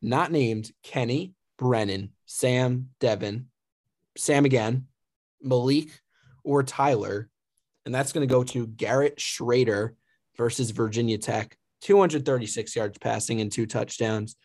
[0.00, 3.46] not named Kenny, Brennan, Sam, Devin,
[4.16, 4.86] Sam again,
[5.42, 6.00] Malik,
[6.44, 7.28] or Tyler.
[7.88, 9.92] And that's going to go to Garrett Shrader
[10.36, 11.56] versus Virginia Tech.
[11.80, 14.36] 236 yards passing and two touchdowns,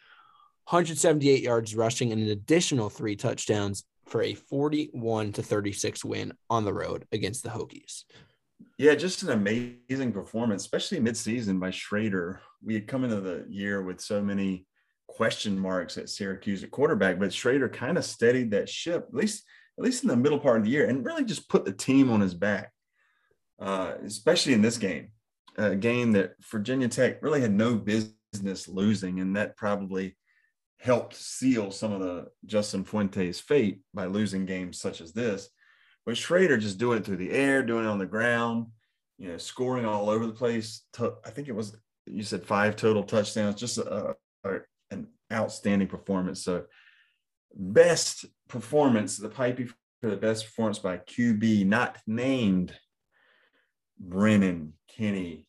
[0.70, 6.64] 178 yards rushing, and an additional three touchdowns for a 41 to 36 win on
[6.64, 8.06] the road against the Hokies.
[8.78, 12.38] Yeah, just an amazing performance, especially midseason by Shrader.
[12.64, 14.68] We had come into the year with so many
[15.08, 19.44] question marks at Syracuse at quarterback, but Shrader kind of steadied that ship, at least
[19.78, 22.12] at least in the middle part of the year, and really just put the team
[22.12, 22.72] on his back,
[23.64, 25.08] uh, especially in this game,
[25.58, 30.18] a game that Virginia Tech really had no business losing, and that probably
[30.80, 35.50] helped seal some of the Justin Fuente's fate by losing games such as this.
[36.06, 38.68] But Shrader just doing it through the air, doing it on the ground,
[39.18, 40.82] you know, scoring all over the place.
[41.00, 44.60] I think it was you said five total touchdowns, just a, a,
[44.92, 46.44] an outstanding performance.
[46.44, 46.66] So
[47.56, 49.70] best performance, the pipey
[50.02, 52.78] for the best performance by QB, not named
[54.04, 55.48] Brennan, Kenny,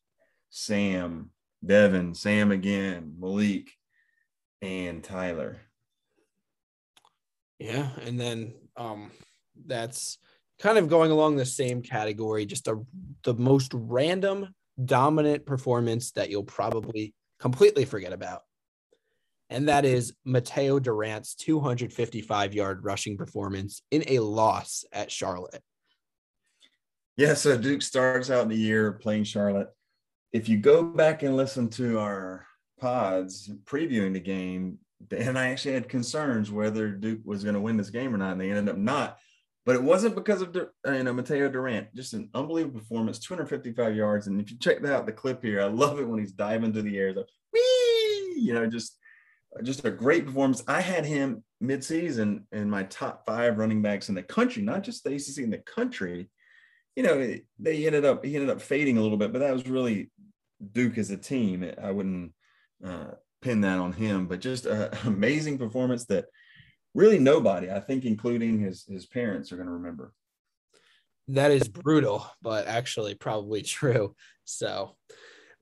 [0.50, 1.30] Sam,
[1.64, 3.72] Devin, Sam again, Malik,
[4.62, 5.60] and Tyler.
[7.58, 9.10] Yeah, and then um
[9.66, 10.18] that's
[10.58, 12.80] kind of going along the same category, just a
[13.22, 18.42] the most random dominant performance that you'll probably completely forget about.
[19.50, 25.62] And that is Mataeo Durant's 255 yard rushing performance in a loss at Charlotte.
[27.16, 29.68] Yeah, so Duke starts out the year playing Charlotte.
[30.32, 32.44] If you go back and listen to our
[32.80, 34.78] pods previewing the game,
[35.16, 38.32] and I actually had concerns whether Duke was going to win this game or not,
[38.32, 39.18] and they ended up not.
[39.64, 43.94] But it wasn't because of uh, you know Mataeo Durant, just an unbelievable performance, 255
[43.94, 44.26] yards.
[44.26, 46.82] And if you check out the clip here, I love it when he's diving through
[46.82, 48.98] the air, the wee, you know, just
[49.62, 50.64] just a great performance.
[50.66, 55.04] I had him midseason in my top five running backs in the country, not just
[55.04, 56.28] the ACC in the country.
[56.96, 59.66] You know, they ended up he ended up fading a little bit, but that was
[59.66, 60.10] really
[60.72, 61.68] Duke as a team.
[61.82, 62.32] I wouldn't
[62.84, 66.26] uh, pin that on him, but just an amazing performance that
[66.94, 70.12] really nobody, I think, including his his parents, are going to remember.
[71.28, 74.14] That is brutal, but actually probably true.
[74.44, 74.94] So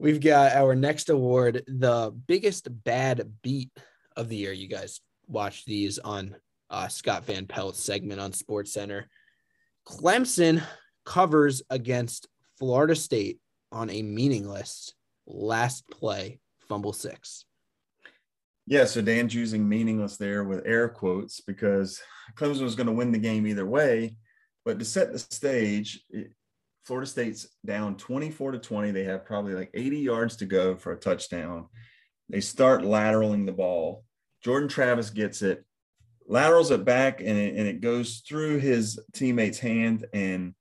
[0.03, 3.71] We've got our next award, the biggest bad beat
[4.17, 4.53] of the year.
[4.53, 6.35] You guys watch these on
[6.69, 9.09] uh, Scott Van Pelt's segment on Sports Center.
[9.87, 10.61] Clemson
[11.05, 12.29] covers against
[12.59, 13.39] Florida State
[13.71, 14.95] on a meaningless
[15.27, 17.45] last play fumble six.
[18.67, 22.01] Yeah, so Dan's using meaningless there with air quotes because
[22.37, 24.17] Clemson was going to win the game either way.
[24.65, 26.05] But to set the stage,
[26.85, 28.91] Florida State's down 24 to 20.
[28.93, 31.67] They have probably like 80 yards to go for a touchdown.
[32.29, 34.05] They start lateraling the ball.
[34.43, 35.65] Jordan Travis gets it,
[36.27, 40.07] laterals it back, and it, and it goes through his teammate's hand.
[40.13, 40.55] And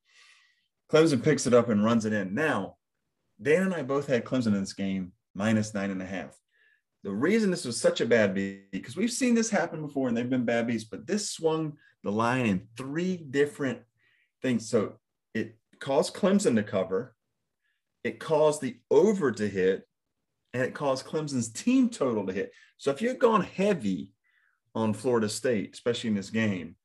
[0.91, 2.33] Clemson picks it up and runs it in.
[2.33, 2.75] Now,
[3.41, 6.37] Dan and I both had Clemson in this game minus nine and a half.
[7.03, 10.15] The reason this was such a bad beat, because we've seen this happen before and
[10.15, 13.79] they've been bad beats, but this swung the line in three different
[14.41, 14.69] things.
[14.69, 14.99] So
[15.33, 17.15] it caused Clemson to cover,
[18.03, 19.87] it caused the over to hit,
[20.53, 22.51] and it caused Clemson's team total to hit.
[22.77, 24.11] So if you had gone heavy
[24.75, 26.75] on Florida State, especially in this game,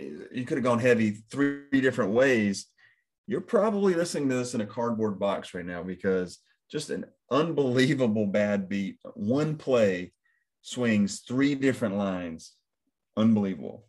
[0.00, 2.66] eh, you could have gone heavy three different ways.
[3.26, 6.38] You're probably listening to this in a cardboard box right now because
[6.70, 8.98] just an unbelievable bad beat.
[9.14, 10.12] One play
[10.62, 12.52] swings three different lines.
[13.16, 13.86] Unbelievable.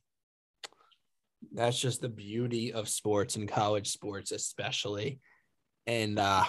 [1.53, 5.19] That's just the beauty of sports and college sports, especially.
[5.85, 6.43] And uh,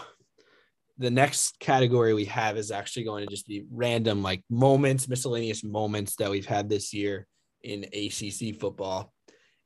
[0.98, 5.62] the next category we have is actually going to just be random, like moments, miscellaneous
[5.62, 7.26] moments that we've had this year
[7.62, 9.12] in ACC football.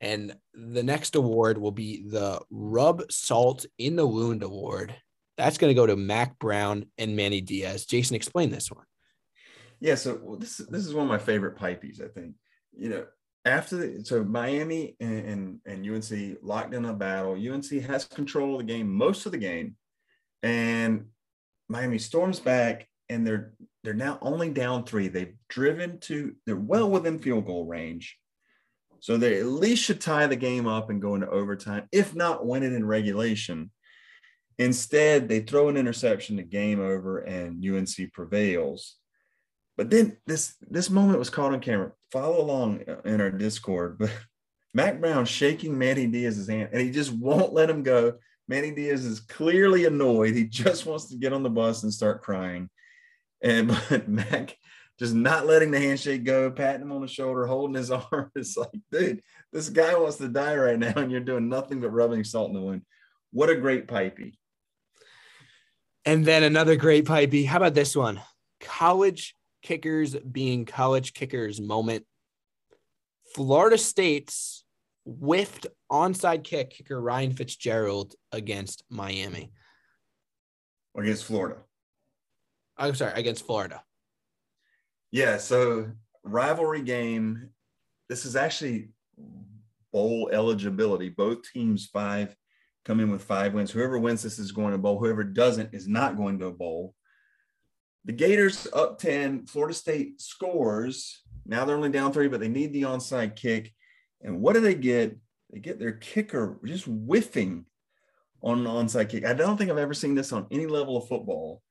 [0.03, 4.95] And the next award will be the Rub Salt in the Wound Award.
[5.39, 7.87] That's going to go to Mack Brown and Manny Diaz.
[7.87, 8.85] Jason, explain this one.
[9.81, 12.05] Yeah, so this this is one of my favorite pipeys.
[12.05, 12.35] I think
[12.77, 13.07] you know
[13.45, 17.33] after the so Miami and, and, and UNC locked in a battle.
[17.33, 19.77] UNC has control of the game most of the game,
[20.43, 21.07] and
[21.69, 23.53] Miami storms back and they're
[23.85, 25.09] they're now only down three.
[25.09, 28.17] They've driven to they're well within field goal range.
[29.03, 32.47] So they at least should tie the game up and go into overtime, if not
[32.47, 33.73] win it in regulation.
[34.59, 38.95] Instead, they throw an interception, the game over, and UNC prevails.
[39.77, 41.91] But then this this moment was caught on camera.
[42.13, 43.99] Follow along in our Discord.
[43.99, 44.13] But
[44.73, 48.15] Mack Brown shaking Manny Diaz's hand, and he just won't let him go.
[48.47, 50.37] Manny Diaz is clearly annoyed.
[50.37, 52.71] He just wants to get on the bus and start crying.
[53.43, 54.57] And but Mack
[55.03, 58.31] just not letting the handshake go, patting him on the shoulder, holding his arm.
[58.37, 59.21] It's like, dude,
[59.53, 62.55] this guy wants to die right now, and you're doing nothing but rubbing salt in
[62.55, 62.83] the wound.
[63.33, 64.35] What a great pipey.
[66.05, 67.45] And then another great pipey.
[67.45, 68.21] How about this one?
[68.61, 72.05] College kickers being college kickers moment.
[73.35, 74.63] Florida State's
[75.05, 79.51] whiffed onside kick kicker Ryan Fitzgerald against Miami.
[80.97, 81.57] Against Florida.
[82.77, 83.83] I'm sorry, against Florida.
[85.13, 85.91] Yeah, so
[86.25, 87.51] rivalry game.
[88.09, 88.89] This is actually
[89.93, 91.11] bowl eligibility.
[91.11, 92.35] Both teams five
[92.87, 93.71] come in with five wins.
[93.71, 94.99] Whoever wins this is going to bowl.
[94.99, 96.95] Whoever doesn't is not going to a bowl.
[98.07, 99.47] The Gators up 10.
[99.47, 101.23] Florida State scores.
[101.45, 103.71] Now they're only down three, but they need the onside kick.
[104.23, 105.19] And what do they get?
[105.53, 107.67] They get their kicker just whiffing
[108.43, 109.27] on an onside kick.
[109.27, 111.63] I don't think I've ever seen this on any level of football.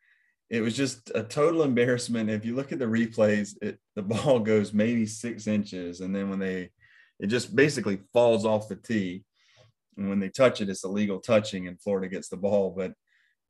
[0.51, 2.29] It was just a total embarrassment.
[2.29, 6.01] If you look at the replays, it, the ball goes maybe six inches.
[6.01, 6.71] And then when they,
[7.19, 9.23] it just basically falls off the tee.
[9.97, 12.73] And when they touch it, it's illegal touching, and Florida gets the ball.
[12.75, 12.93] But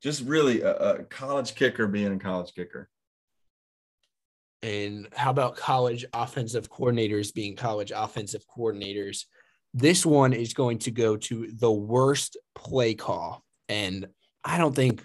[0.02, 2.88] just really a, a college kicker being a college kicker.
[4.62, 9.24] And how about college offensive coordinators being college offensive coordinators?
[9.74, 13.42] This one is going to go to the worst play call.
[13.68, 14.06] And
[14.44, 15.02] I don't think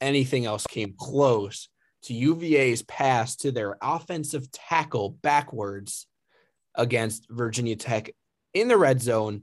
[0.00, 1.68] anything else came close
[2.04, 6.06] to UVA's pass to their offensive tackle backwards
[6.74, 8.10] against Virginia Tech
[8.52, 9.42] in the red zone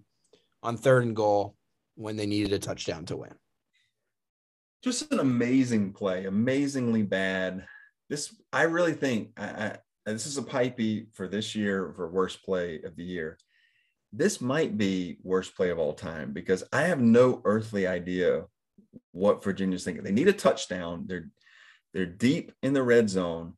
[0.61, 1.55] on third and goal
[1.95, 3.33] when they needed a touchdown to win.
[4.83, 7.65] Just an amazing play, amazingly bad.
[8.09, 12.43] This, I really think, I, I, this is a pipey for this year for worst
[12.43, 13.37] play of the year.
[14.13, 18.45] This might be worst play of all time because I have no earthly idea
[19.11, 20.03] what Virginia's thinking.
[20.03, 21.05] They need a touchdown.
[21.07, 21.29] They're
[21.93, 23.53] they're deep in the red zone.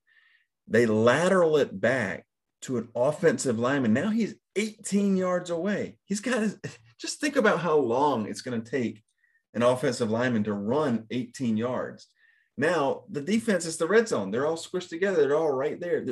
[0.67, 2.25] They lateral it back
[2.61, 3.93] to an offensive lineman.
[3.93, 5.97] Now he's 18 yards away.
[6.05, 6.57] He's got his
[6.99, 9.03] just think about how long it's going to take
[9.53, 12.07] an offensive lineman to run 18 yards.
[12.57, 14.31] Now, the defense is the red zone.
[14.31, 15.21] They're all squished together.
[15.21, 16.05] They're all right there.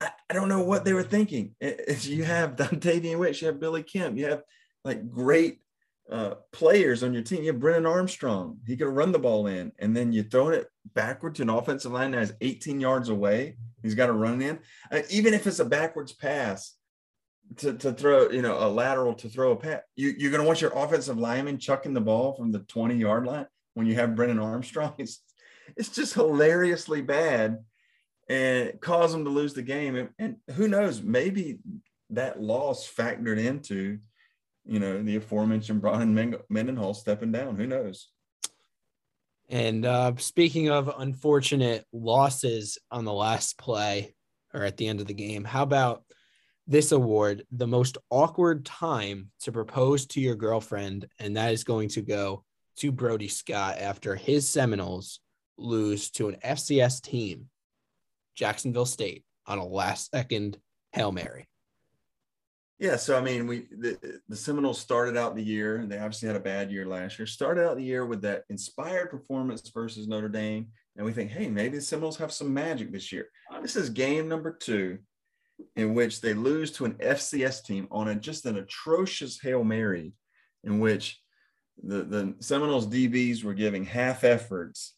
[0.00, 1.54] I, don't know what they were thinking.
[2.02, 4.42] You have Dontayvion Wicks, you have Billy Kemp, you have
[4.84, 5.60] like great
[6.10, 7.42] uh, players on your team.
[7.42, 8.58] You have Brennan Armstrong.
[8.66, 11.92] He could run the ball in, and then you throw it backward to an offensive
[11.92, 13.56] line that is 18 yards away.
[13.82, 14.58] He's got to run in.
[14.90, 16.74] Uh, even if it's a backwards pass
[17.58, 20.46] to, to throw, you know, a lateral to throw a pass, you, you're going to
[20.46, 24.16] want your offensive lineman chucking the ball from the 20 yard line when you have
[24.16, 24.94] Brennan Armstrong.
[24.98, 25.22] It's,
[25.76, 27.58] it's just hilariously bad
[28.28, 29.94] and cause them to lose the game.
[29.94, 31.60] And, and who knows, maybe
[32.10, 33.98] that loss factored into–
[34.64, 37.56] you know, the aforementioned Bronco Mendenhall stepping down.
[37.56, 38.08] Who knows?
[39.48, 44.14] And uh, speaking of unfortunate losses on the last play
[44.54, 46.04] or at the end of the game, how about
[46.66, 51.06] this award, the most awkward time to propose to your girlfriend?
[51.18, 52.44] And that is going to go
[52.76, 55.20] to Brody Scott after his Seminoles
[55.58, 57.48] lose to an FCS team,
[58.34, 60.56] Jacksonville State, on a last second
[60.92, 61.46] Hail Mary.
[62.82, 65.86] Yeah, so I mean, we the, the Seminoles started out the year.
[65.86, 67.26] They obviously had a bad year last year.
[67.26, 70.66] Started out the year with that inspired performance versus Notre Dame,
[70.96, 73.28] and we think, hey, maybe the Seminoles have some magic this year.
[73.62, 74.98] This is game number two,
[75.76, 80.12] in which they lose to an FCS team on a just an atrocious hail mary,
[80.64, 81.20] in which
[81.84, 84.96] the the Seminoles DBs were giving half efforts,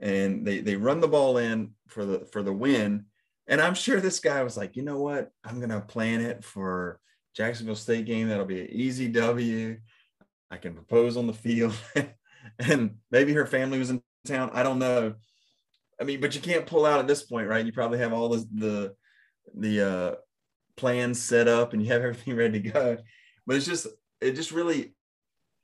[0.00, 3.06] and they they run the ball in for the for the win.
[3.48, 7.00] And I'm sure this guy was like, you know what, I'm gonna plan it for
[7.34, 8.28] Jacksonville State game.
[8.28, 9.78] That'll be an easy W.
[10.50, 11.74] I can propose on the field.
[12.58, 14.50] and maybe her family was in town.
[14.52, 15.14] I don't know.
[16.00, 17.64] I mean, but you can't pull out at this point, right?
[17.64, 18.94] You probably have all the the,
[19.56, 20.14] the uh,
[20.76, 22.96] plans set up and you have everything ready to go.
[23.46, 23.86] But it's just
[24.20, 24.94] it just really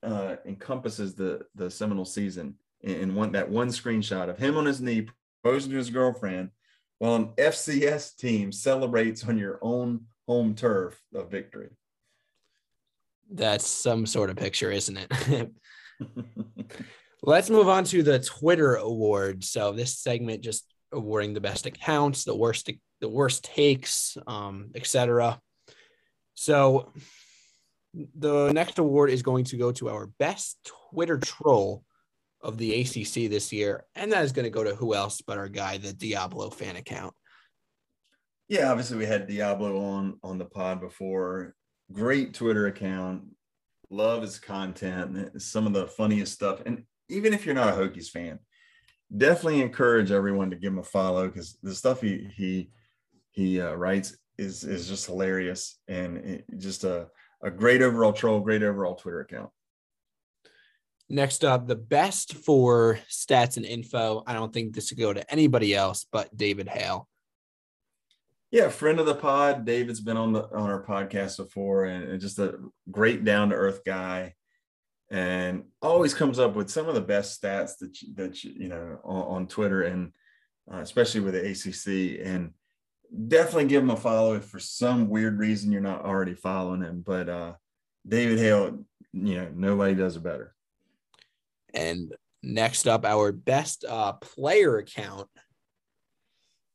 [0.03, 4.81] uh, encompasses the the Seminole season in one that one screenshot of him on his
[4.81, 5.07] knee
[5.43, 6.51] proposing to his girlfriend
[6.99, 11.71] while an FCS team celebrates on your own home turf of victory.
[13.33, 15.51] That's some sort of picture, isn't it?
[17.25, 19.43] Let's move on to the Twitter award.
[19.43, 22.71] So this segment just awarding the best accounts, the worst
[23.01, 25.41] the worst takes, um, etc.
[26.35, 26.93] So
[27.93, 30.59] the next award is going to go to our best
[30.93, 31.83] Twitter troll
[32.41, 35.39] of the ACC this year, and that is going to go to who else but
[35.39, 37.15] our guy, the Diablo fan account
[38.51, 41.55] yeah, obviously we had Diablo on on the pod before.
[41.93, 43.23] Great Twitter account.
[43.91, 45.41] Love his content.
[45.41, 46.61] Some of the funniest stuff.
[46.67, 48.41] And even if you're not a Hokies fan,
[49.17, 52.71] definitely encourage everyone to give him a follow because the stuff he he
[53.31, 57.07] he uh, writes is is just hilarious and just a
[57.45, 59.51] a great overall troll, great overall Twitter account.
[61.09, 64.25] Next up, the best for stats and info.
[64.27, 67.09] I don't think this would go to anybody else but David Hale.
[68.51, 69.65] Yeah, friend of the pod.
[69.65, 72.59] David's been on the on our podcast before, and, just a
[72.91, 74.35] great down to earth guy,
[75.09, 78.69] and always comes up with some of the best stats that you, that you, you
[78.69, 80.13] know on, on Twitter, and
[80.73, 82.27] uh, especially with the ACC.
[82.27, 82.53] And
[83.29, 87.05] definitely give him a follow if for some weird reason you're not already following him.
[87.07, 87.53] But uh,
[88.07, 90.55] David Hale, you know, nobody does it better.
[91.73, 95.29] And next up, our best uh, player account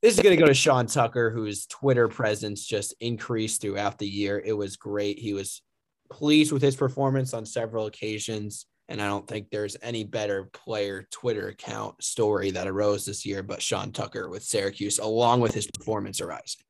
[0.05, 4.07] this is going to go to Sean Tucker, whose Twitter presence just increased throughout the
[4.07, 4.39] year.
[4.45, 5.17] It was great.
[5.17, 5.63] He was
[6.11, 8.67] pleased with his performance on several occasions.
[8.87, 13.41] And I don't think there's any better player Twitter account story that arose this year
[13.41, 16.61] but Sean Tucker with Syracuse, along with his performance arising.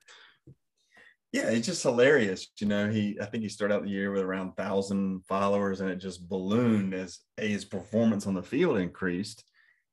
[1.33, 2.47] Yeah, it's just hilarious.
[2.61, 5.89] You know, he I think he started out the year with around thousand followers, and
[5.89, 9.43] it just ballooned as his performance on the field increased,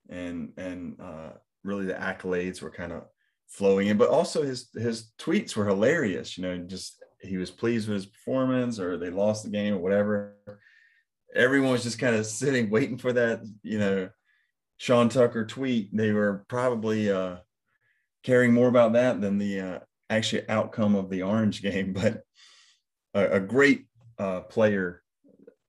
[0.08, 1.30] and and uh,
[1.64, 3.02] really the accolades were kind of
[3.52, 6.36] flowing in, but also his his tweets were hilarious.
[6.36, 9.78] You know, just he was pleased with his performance, or they lost the game, or
[9.78, 10.36] whatever.
[11.34, 13.42] Everyone was just kind of sitting, waiting for that.
[13.62, 14.08] You know,
[14.78, 15.94] Sean Tucker tweet.
[15.96, 17.36] They were probably uh,
[18.22, 19.78] caring more about that than the uh,
[20.10, 21.92] actual outcome of the Orange game.
[22.02, 22.22] But
[23.14, 23.86] a, a great
[24.18, 25.02] uh, player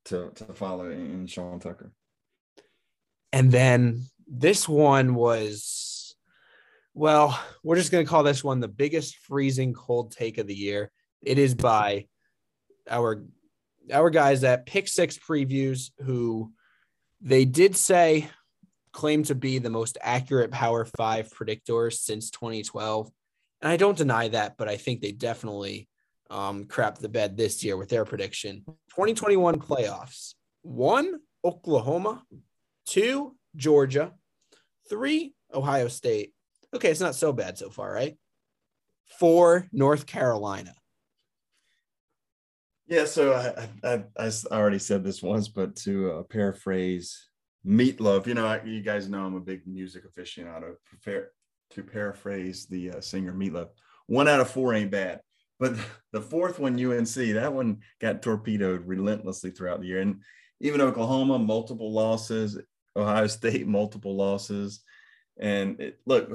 [0.05, 1.91] to to follow in Sean Tucker.
[3.31, 5.92] And then this one was
[6.93, 10.55] well, we're just going to call this one the biggest freezing cold take of the
[10.55, 10.91] year.
[11.21, 12.07] It is by
[12.89, 13.23] our
[13.91, 16.53] our guys at Pick Six Previews, who
[17.21, 18.29] they did say
[18.91, 23.11] claim to be the most accurate Power Five predictors since 2012,
[23.61, 25.89] and I don't deny that, but I think they definitely
[26.29, 28.63] um, crapped the bed this year with their prediction.
[28.89, 32.23] 2021 playoffs: one, Oklahoma;
[32.85, 34.13] two, Georgia;
[34.89, 36.32] three, Ohio State;
[36.73, 38.17] Okay, it's not so bad so far, right?
[39.19, 40.73] For North Carolina.
[42.87, 47.29] Yeah, so I, I, I already said this once, but to uh, paraphrase
[47.65, 50.75] Meatloaf, you know, I, you guys know I'm a big music aficionado.
[50.85, 51.29] Prepare,
[51.71, 53.69] to paraphrase the uh, singer Meatloaf,
[54.07, 55.21] one out of four ain't bad.
[55.59, 55.75] But
[56.11, 60.01] the fourth one, UNC, that one got torpedoed relentlessly throughout the year.
[60.01, 60.21] And
[60.59, 62.59] even Oklahoma, multiple losses,
[62.95, 64.83] Ohio State, multiple losses.
[65.39, 66.29] And it, look,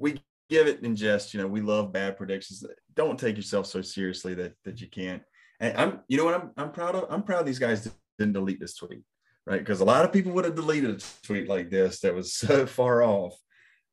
[0.00, 2.64] we give it in jest, you know, we love bad predictions.
[2.94, 5.22] Don't take yourself so seriously that that you can't.
[5.60, 7.06] And I'm, you know what I'm, I'm proud of?
[7.10, 7.88] I'm proud these guys
[8.18, 9.02] didn't delete this tweet,
[9.46, 9.60] right?
[9.60, 12.66] Because a lot of people would have deleted a tweet like this that was so
[12.66, 13.34] far off.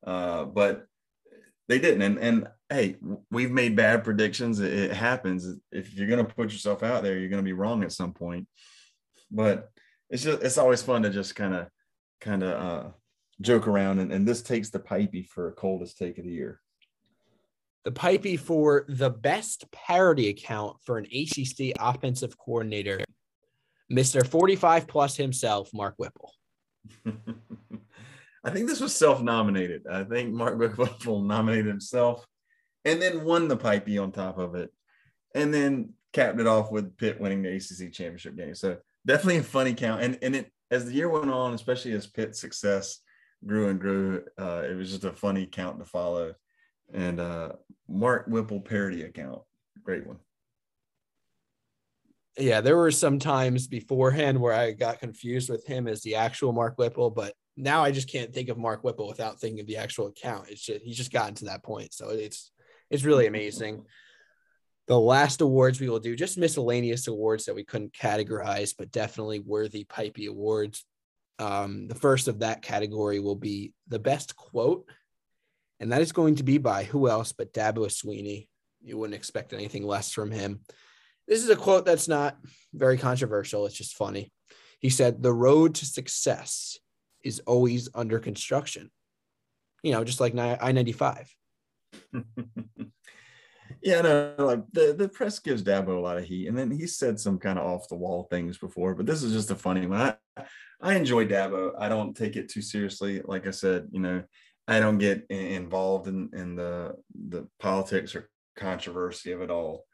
[0.05, 0.85] Uh, but
[1.67, 2.01] they didn't.
[2.01, 2.95] And, and hey,
[3.29, 4.61] we've made bad predictions.
[4.61, 5.45] It, happens.
[5.71, 8.13] If you're going to put yourself out there, you're going to be wrong at some
[8.13, 8.47] point.
[9.29, 9.69] But
[10.09, 11.67] it's just, it's always fun to just kind of,
[12.21, 12.89] kind of uh,
[13.41, 13.99] joke around.
[13.99, 16.61] And, and this takes the pipey for coldest take of the year.
[17.85, 22.99] The pipey for the best parody account for an ACC offensive coordinator,
[23.91, 24.27] Mr.
[24.27, 26.33] 45 plus himself, Mark Whipple.
[28.43, 29.87] I think this was self-nominated.
[29.89, 32.25] I think Mark Whipple nominated himself
[32.83, 34.69] and then won the pipey on top of it.
[35.35, 38.55] And then capped it off with Pitt winning the ACC championship game.
[38.55, 40.01] So definitely a funny count.
[40.01, 42.99] And, and it, as the year went on, especially as Pitt's success
[43.45, 46.33] grew and grew, uh, it was just a funny count to follow.
[46.93, 47.53] And uh,
[47.87, 49.41] Mark Whipple parody account,
[49.83, 50.19] great one.
[52.37, 56.53] Yeah, there were some times beforehand where I got confused with him as the actual
[56.53, 59.77] Mark Whipple, but now I just can't think of Mark Whipple without thinking of the
[59.77, 60.49] actual account.
[60.49, 61.93] It's just he's just gotten to that point.
[61.93, 62.51] So it's
[62.91, 63.83] it's really amazing.
[64.87, 69.39] The last awards we will do just miscellaneous awards that we couldn't categorize, but definitely
[69.39, 70.85] worthy pipey awards.
[71.39, 74.89] Um, the first of that category will be the best quote,
[75.79, 78.47] and that is going to be by who else but Dabo Swinney.
[78.83, 80.61] You wouldn't expect anything less from him.
[81.27, 82.37] This is a quote that's not
[82.73, 83.65] very controversial.
[83.65, 84.31] It's just funny.
[84.79, 86.77] He said, The road to success
[87.23, 88.89] is always under construction.
[89.83, 91.35] You know, just like I 95.
[93.81, 96.47] yeah, no, like the, the press gives Dabo a lot of heat.
[96.47, 99.33] And then he said some kind of off the wall things before, but this is
[99.33, 100.01] just a funny one.
[100.01, 100.15] I,
[100.81, 101.71] I enjoy Dabo.
[101.77, 103.21] I don't take it too seriously.
[103.23, 104.23] Like I said, you know,
[104.67, 106.95] I don't get involved in, in the
[107.29, 109.85] the politics or controversy of it all.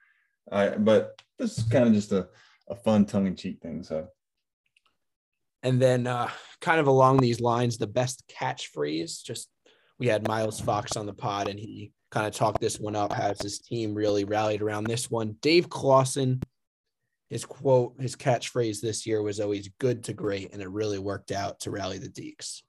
[0.52, 2.28] I, but this is kind of just a,
[2.68, 3.84] a fun tongue in cheek thing.
[3.84, 4.08] So
[5.64, 6.30] and then, uh,
[6.60, 9.24] kind of along these lines, the best catchphrase.
[9.24, 9.50] Just
[9.98, 13.14] we had Miles Fox on the pod, and he kind of talked this one up.
[13.14, 15.38] Has his team really rallied around this one?
[15.41, 16.41] Dave Clawson,
[17.34, 21.31] his quote, his catchphrase this year was always "good to great," and it really worked
[21.31, 22.61] out to rally the Deacs.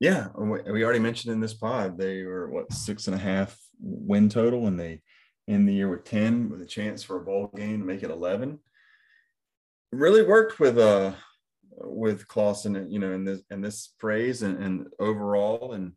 [0.00, 4.30] Yeah, we already mentioned in this pod they were what six and a half win
[4.30, 5.02] total, and they
[5.46, 8.10] end the year with ten with a chance for a bowl game to make it
[8.10, 8.58] eleven.
[9.92, 11.12] It really worked with uh
[11.70, 15.92] with Clawson, you know, in this in this phrase and, and overall, and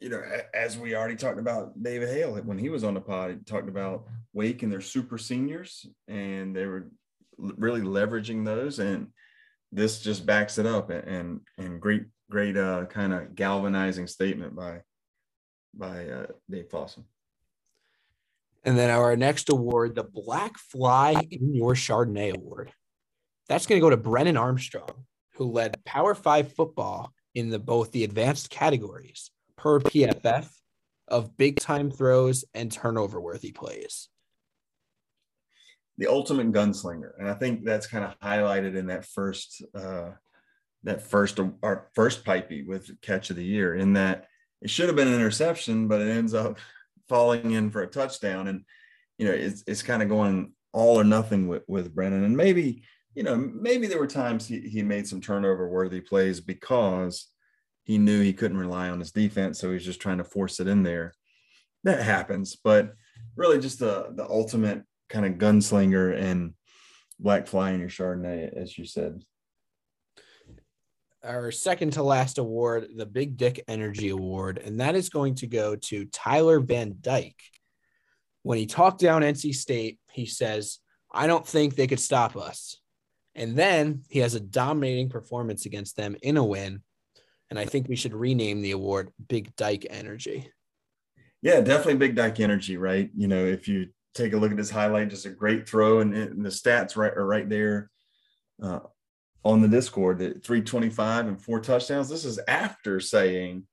[0.00, 0.22] you know,
[0.54, 3.68] as we already talked about David Hale when he was on the pod, he talked
[3.68, 6.88] about Wake and their super seniors, and they were
[7.56, 9.08] really leveraging those, and
[9.72, 14.82] this just backs it up, and and great great uh, kind of galvanizing statement by
[15.74, 17.04] by uh, Dave Clawson.
[18.64, 22.72] And then our next award, the Black Fly in Your Chardonnay Award.
[23.48, 25.06] That's going to go to Brennan Armstrong
[25.40, 30.46] who led Power Five football in the both the advanced categories per PFF
[31.08, 34.10] of big time throws and turnover worthy plays.
[36.00, 40.10] The ultimate gunslinger, and I think that's kind of highlighted in that first uh,
[40.82, 43.76] that first our first pipey with catch of the year.
[43.76, 44.26] In that
[44.60, 46.58] it should have been an interception, but it ends up
[47.08, 48.64] falling in for a touchdown, and
[49.18, 52.82] you know it's it's kind of going all or nothing with with Brennan, and maybe
[53.14, 57.26] you know, maybe there were times he, he made some turnover worthy plays because
[57.84, 59.58] he knew he couldn't rely on his defense.
[59.58, 61.14] So he's just trying to force it in there.
[61.84, 62.92] That happens, but
[63.36, 66.54] really just the, the ultimate kind of gunslinger and
[67.18, 69.22] black fly in your Chardonnay, as you said.
[71.22, 75.46] Our second to last award, the Big Dick Energy Award, and that is going to
[75.46, 77.42] go to Tyler Van Dyke.
[78.42, 80.78] When he talked down NC State, he says,
[81.12, 82.80] I don't think they could stop us.
[83.34, 86.82] And then he has a dominating performance against them in a win.
[87.50, 90.50] And I think we should rename the award Big Dyke Energy.
[91.42, 93.10] Yeah, definitely Big Dyke Energy, right?
[93.14, 96.14] You know, if you take a look at this highlight, just a great throw, and,
[96.14, 97.90] and the stats right are right there
[98.62, 98.80] uh,
[99.44, 100.18] on the Discord.
[100.18, 102.08] That 325 and four touchdowns.
[102.08, 103.66] This is after saying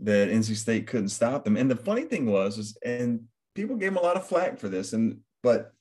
[0.00, 1.56] that NC State couldn't stop them.
[1.56, 3.22] And the funny thing was, is and
[3.54, 5.72] people gave him a lot of flack for this, and but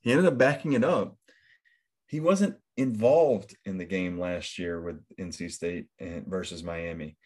[0.00, 1.16] he ended up backing it up.
[2.08, 7.16] He wasn't involved in the game last year with NC State and versus Miami,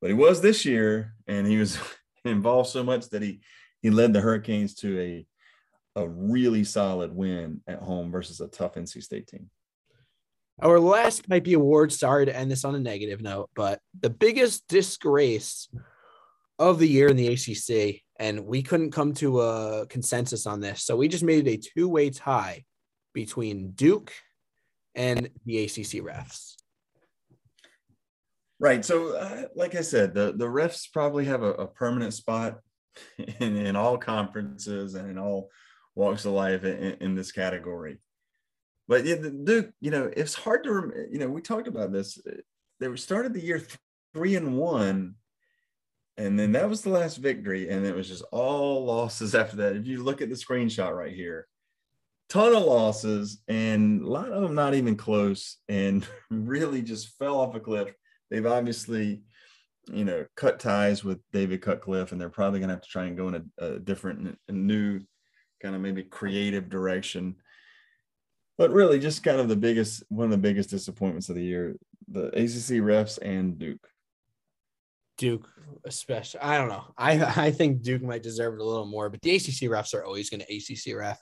[0.00, 1.78] but he was this year, and he was
[2.24, 3.40] involved so much that he
[3.82, 5.26] he led the Hurricanes to a
[5.96, 9.50] a really solid win at home versus a tough NC State team.
[10.62, 11.92] Our last might be award.
[11.92, 15.68] Sorry to end this on a negative note, but the biggest disgrace
[16.58, 20.82] of the year in the ACC, and we couldn't come to a consensus on this.
[20.82, 22.64] So we just made it a two way tie
[23.12, 24.12] between Duke
[24.94, 26.54] and the ACC refs.
[28.58, 28.82] Right.
[28.82, 32.60] So, uh, like I said, the, the refs probably have a, a permanent spot
[33.40, 35.50] in, in all conferences and in all
[35.96, 37.98] walks of life in, in this category.
[38.86, 42.20] But yeah, Duke, you know, it's hard to, you know, we talked about this.
[42.78, 43.60] They started the year
[44.14, 45.16] three and one,
[46.16, 49.74] and then that was the last victory, and it was just all losses after that.
[49.74, 51.48] If you look at the screenshot right here,
[52.28, 57.40] ton of losses, and a lot of them not even close, and really just fell
[57.40, 57.92] off a cliff.
[58.30, 59.22] They've obviously,
[59.92, 63.04] you know, cut ties with David Cutcliffe, and they're probably going to have to try
[63.04, 65.00] and go in a, a different, a new,
[65.62, 67.36] kind of maybe creative direction
[68.58, 71.76] but really just kind of the biggest one of the biggest disappointments of the year
[72.08, 73.88] the acc refs and duke
[75.18, 75.48] Duke,
[75.84, 76.40] especially.
[76.40, 76.84] I don't know.
[76.96, 80.04] I I think Duke might deserve it a little more, but the ACC refs are
[80.04, 81.20] always going to ACC ref.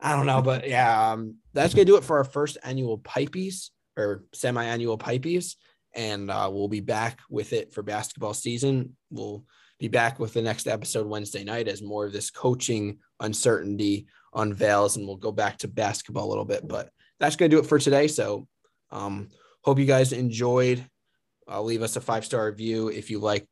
[0.00, 3.70] I don't know, but yeah, um, that's gonna do it for our first annual Pipies
[3.96, 5.56] or semi-annual Pipies,
[5.94, 8.96] and uh, we'll be back with it for basketball season.
[9.10, 9.44] We'll
[9.80, 14.96] be back with the next episode Wednesday night as more of this coaching uncertainty unveils,
[14.96, 16.68] and we'll go back to basketball a little bit.
[16.68, 18.06] But that's gonna do it for today.
[18.06, 18.46] So,
[18.92, 19.28] um,
[19.64, 20.86] hope you guys enjoyed
[21.50, 23.46] uh, leave us a five star review if you like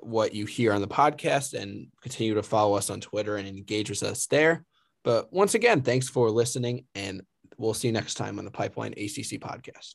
[0.00, 3.90] what you hear on the podcast and continue to follow us on Twitter and engage
[3.90, 4.64] with us there.
[5.02, 7.22] But once again, thanks for listening, and
[7.56, 9.94] we'll see you next time on the Pipeline ACC podcast.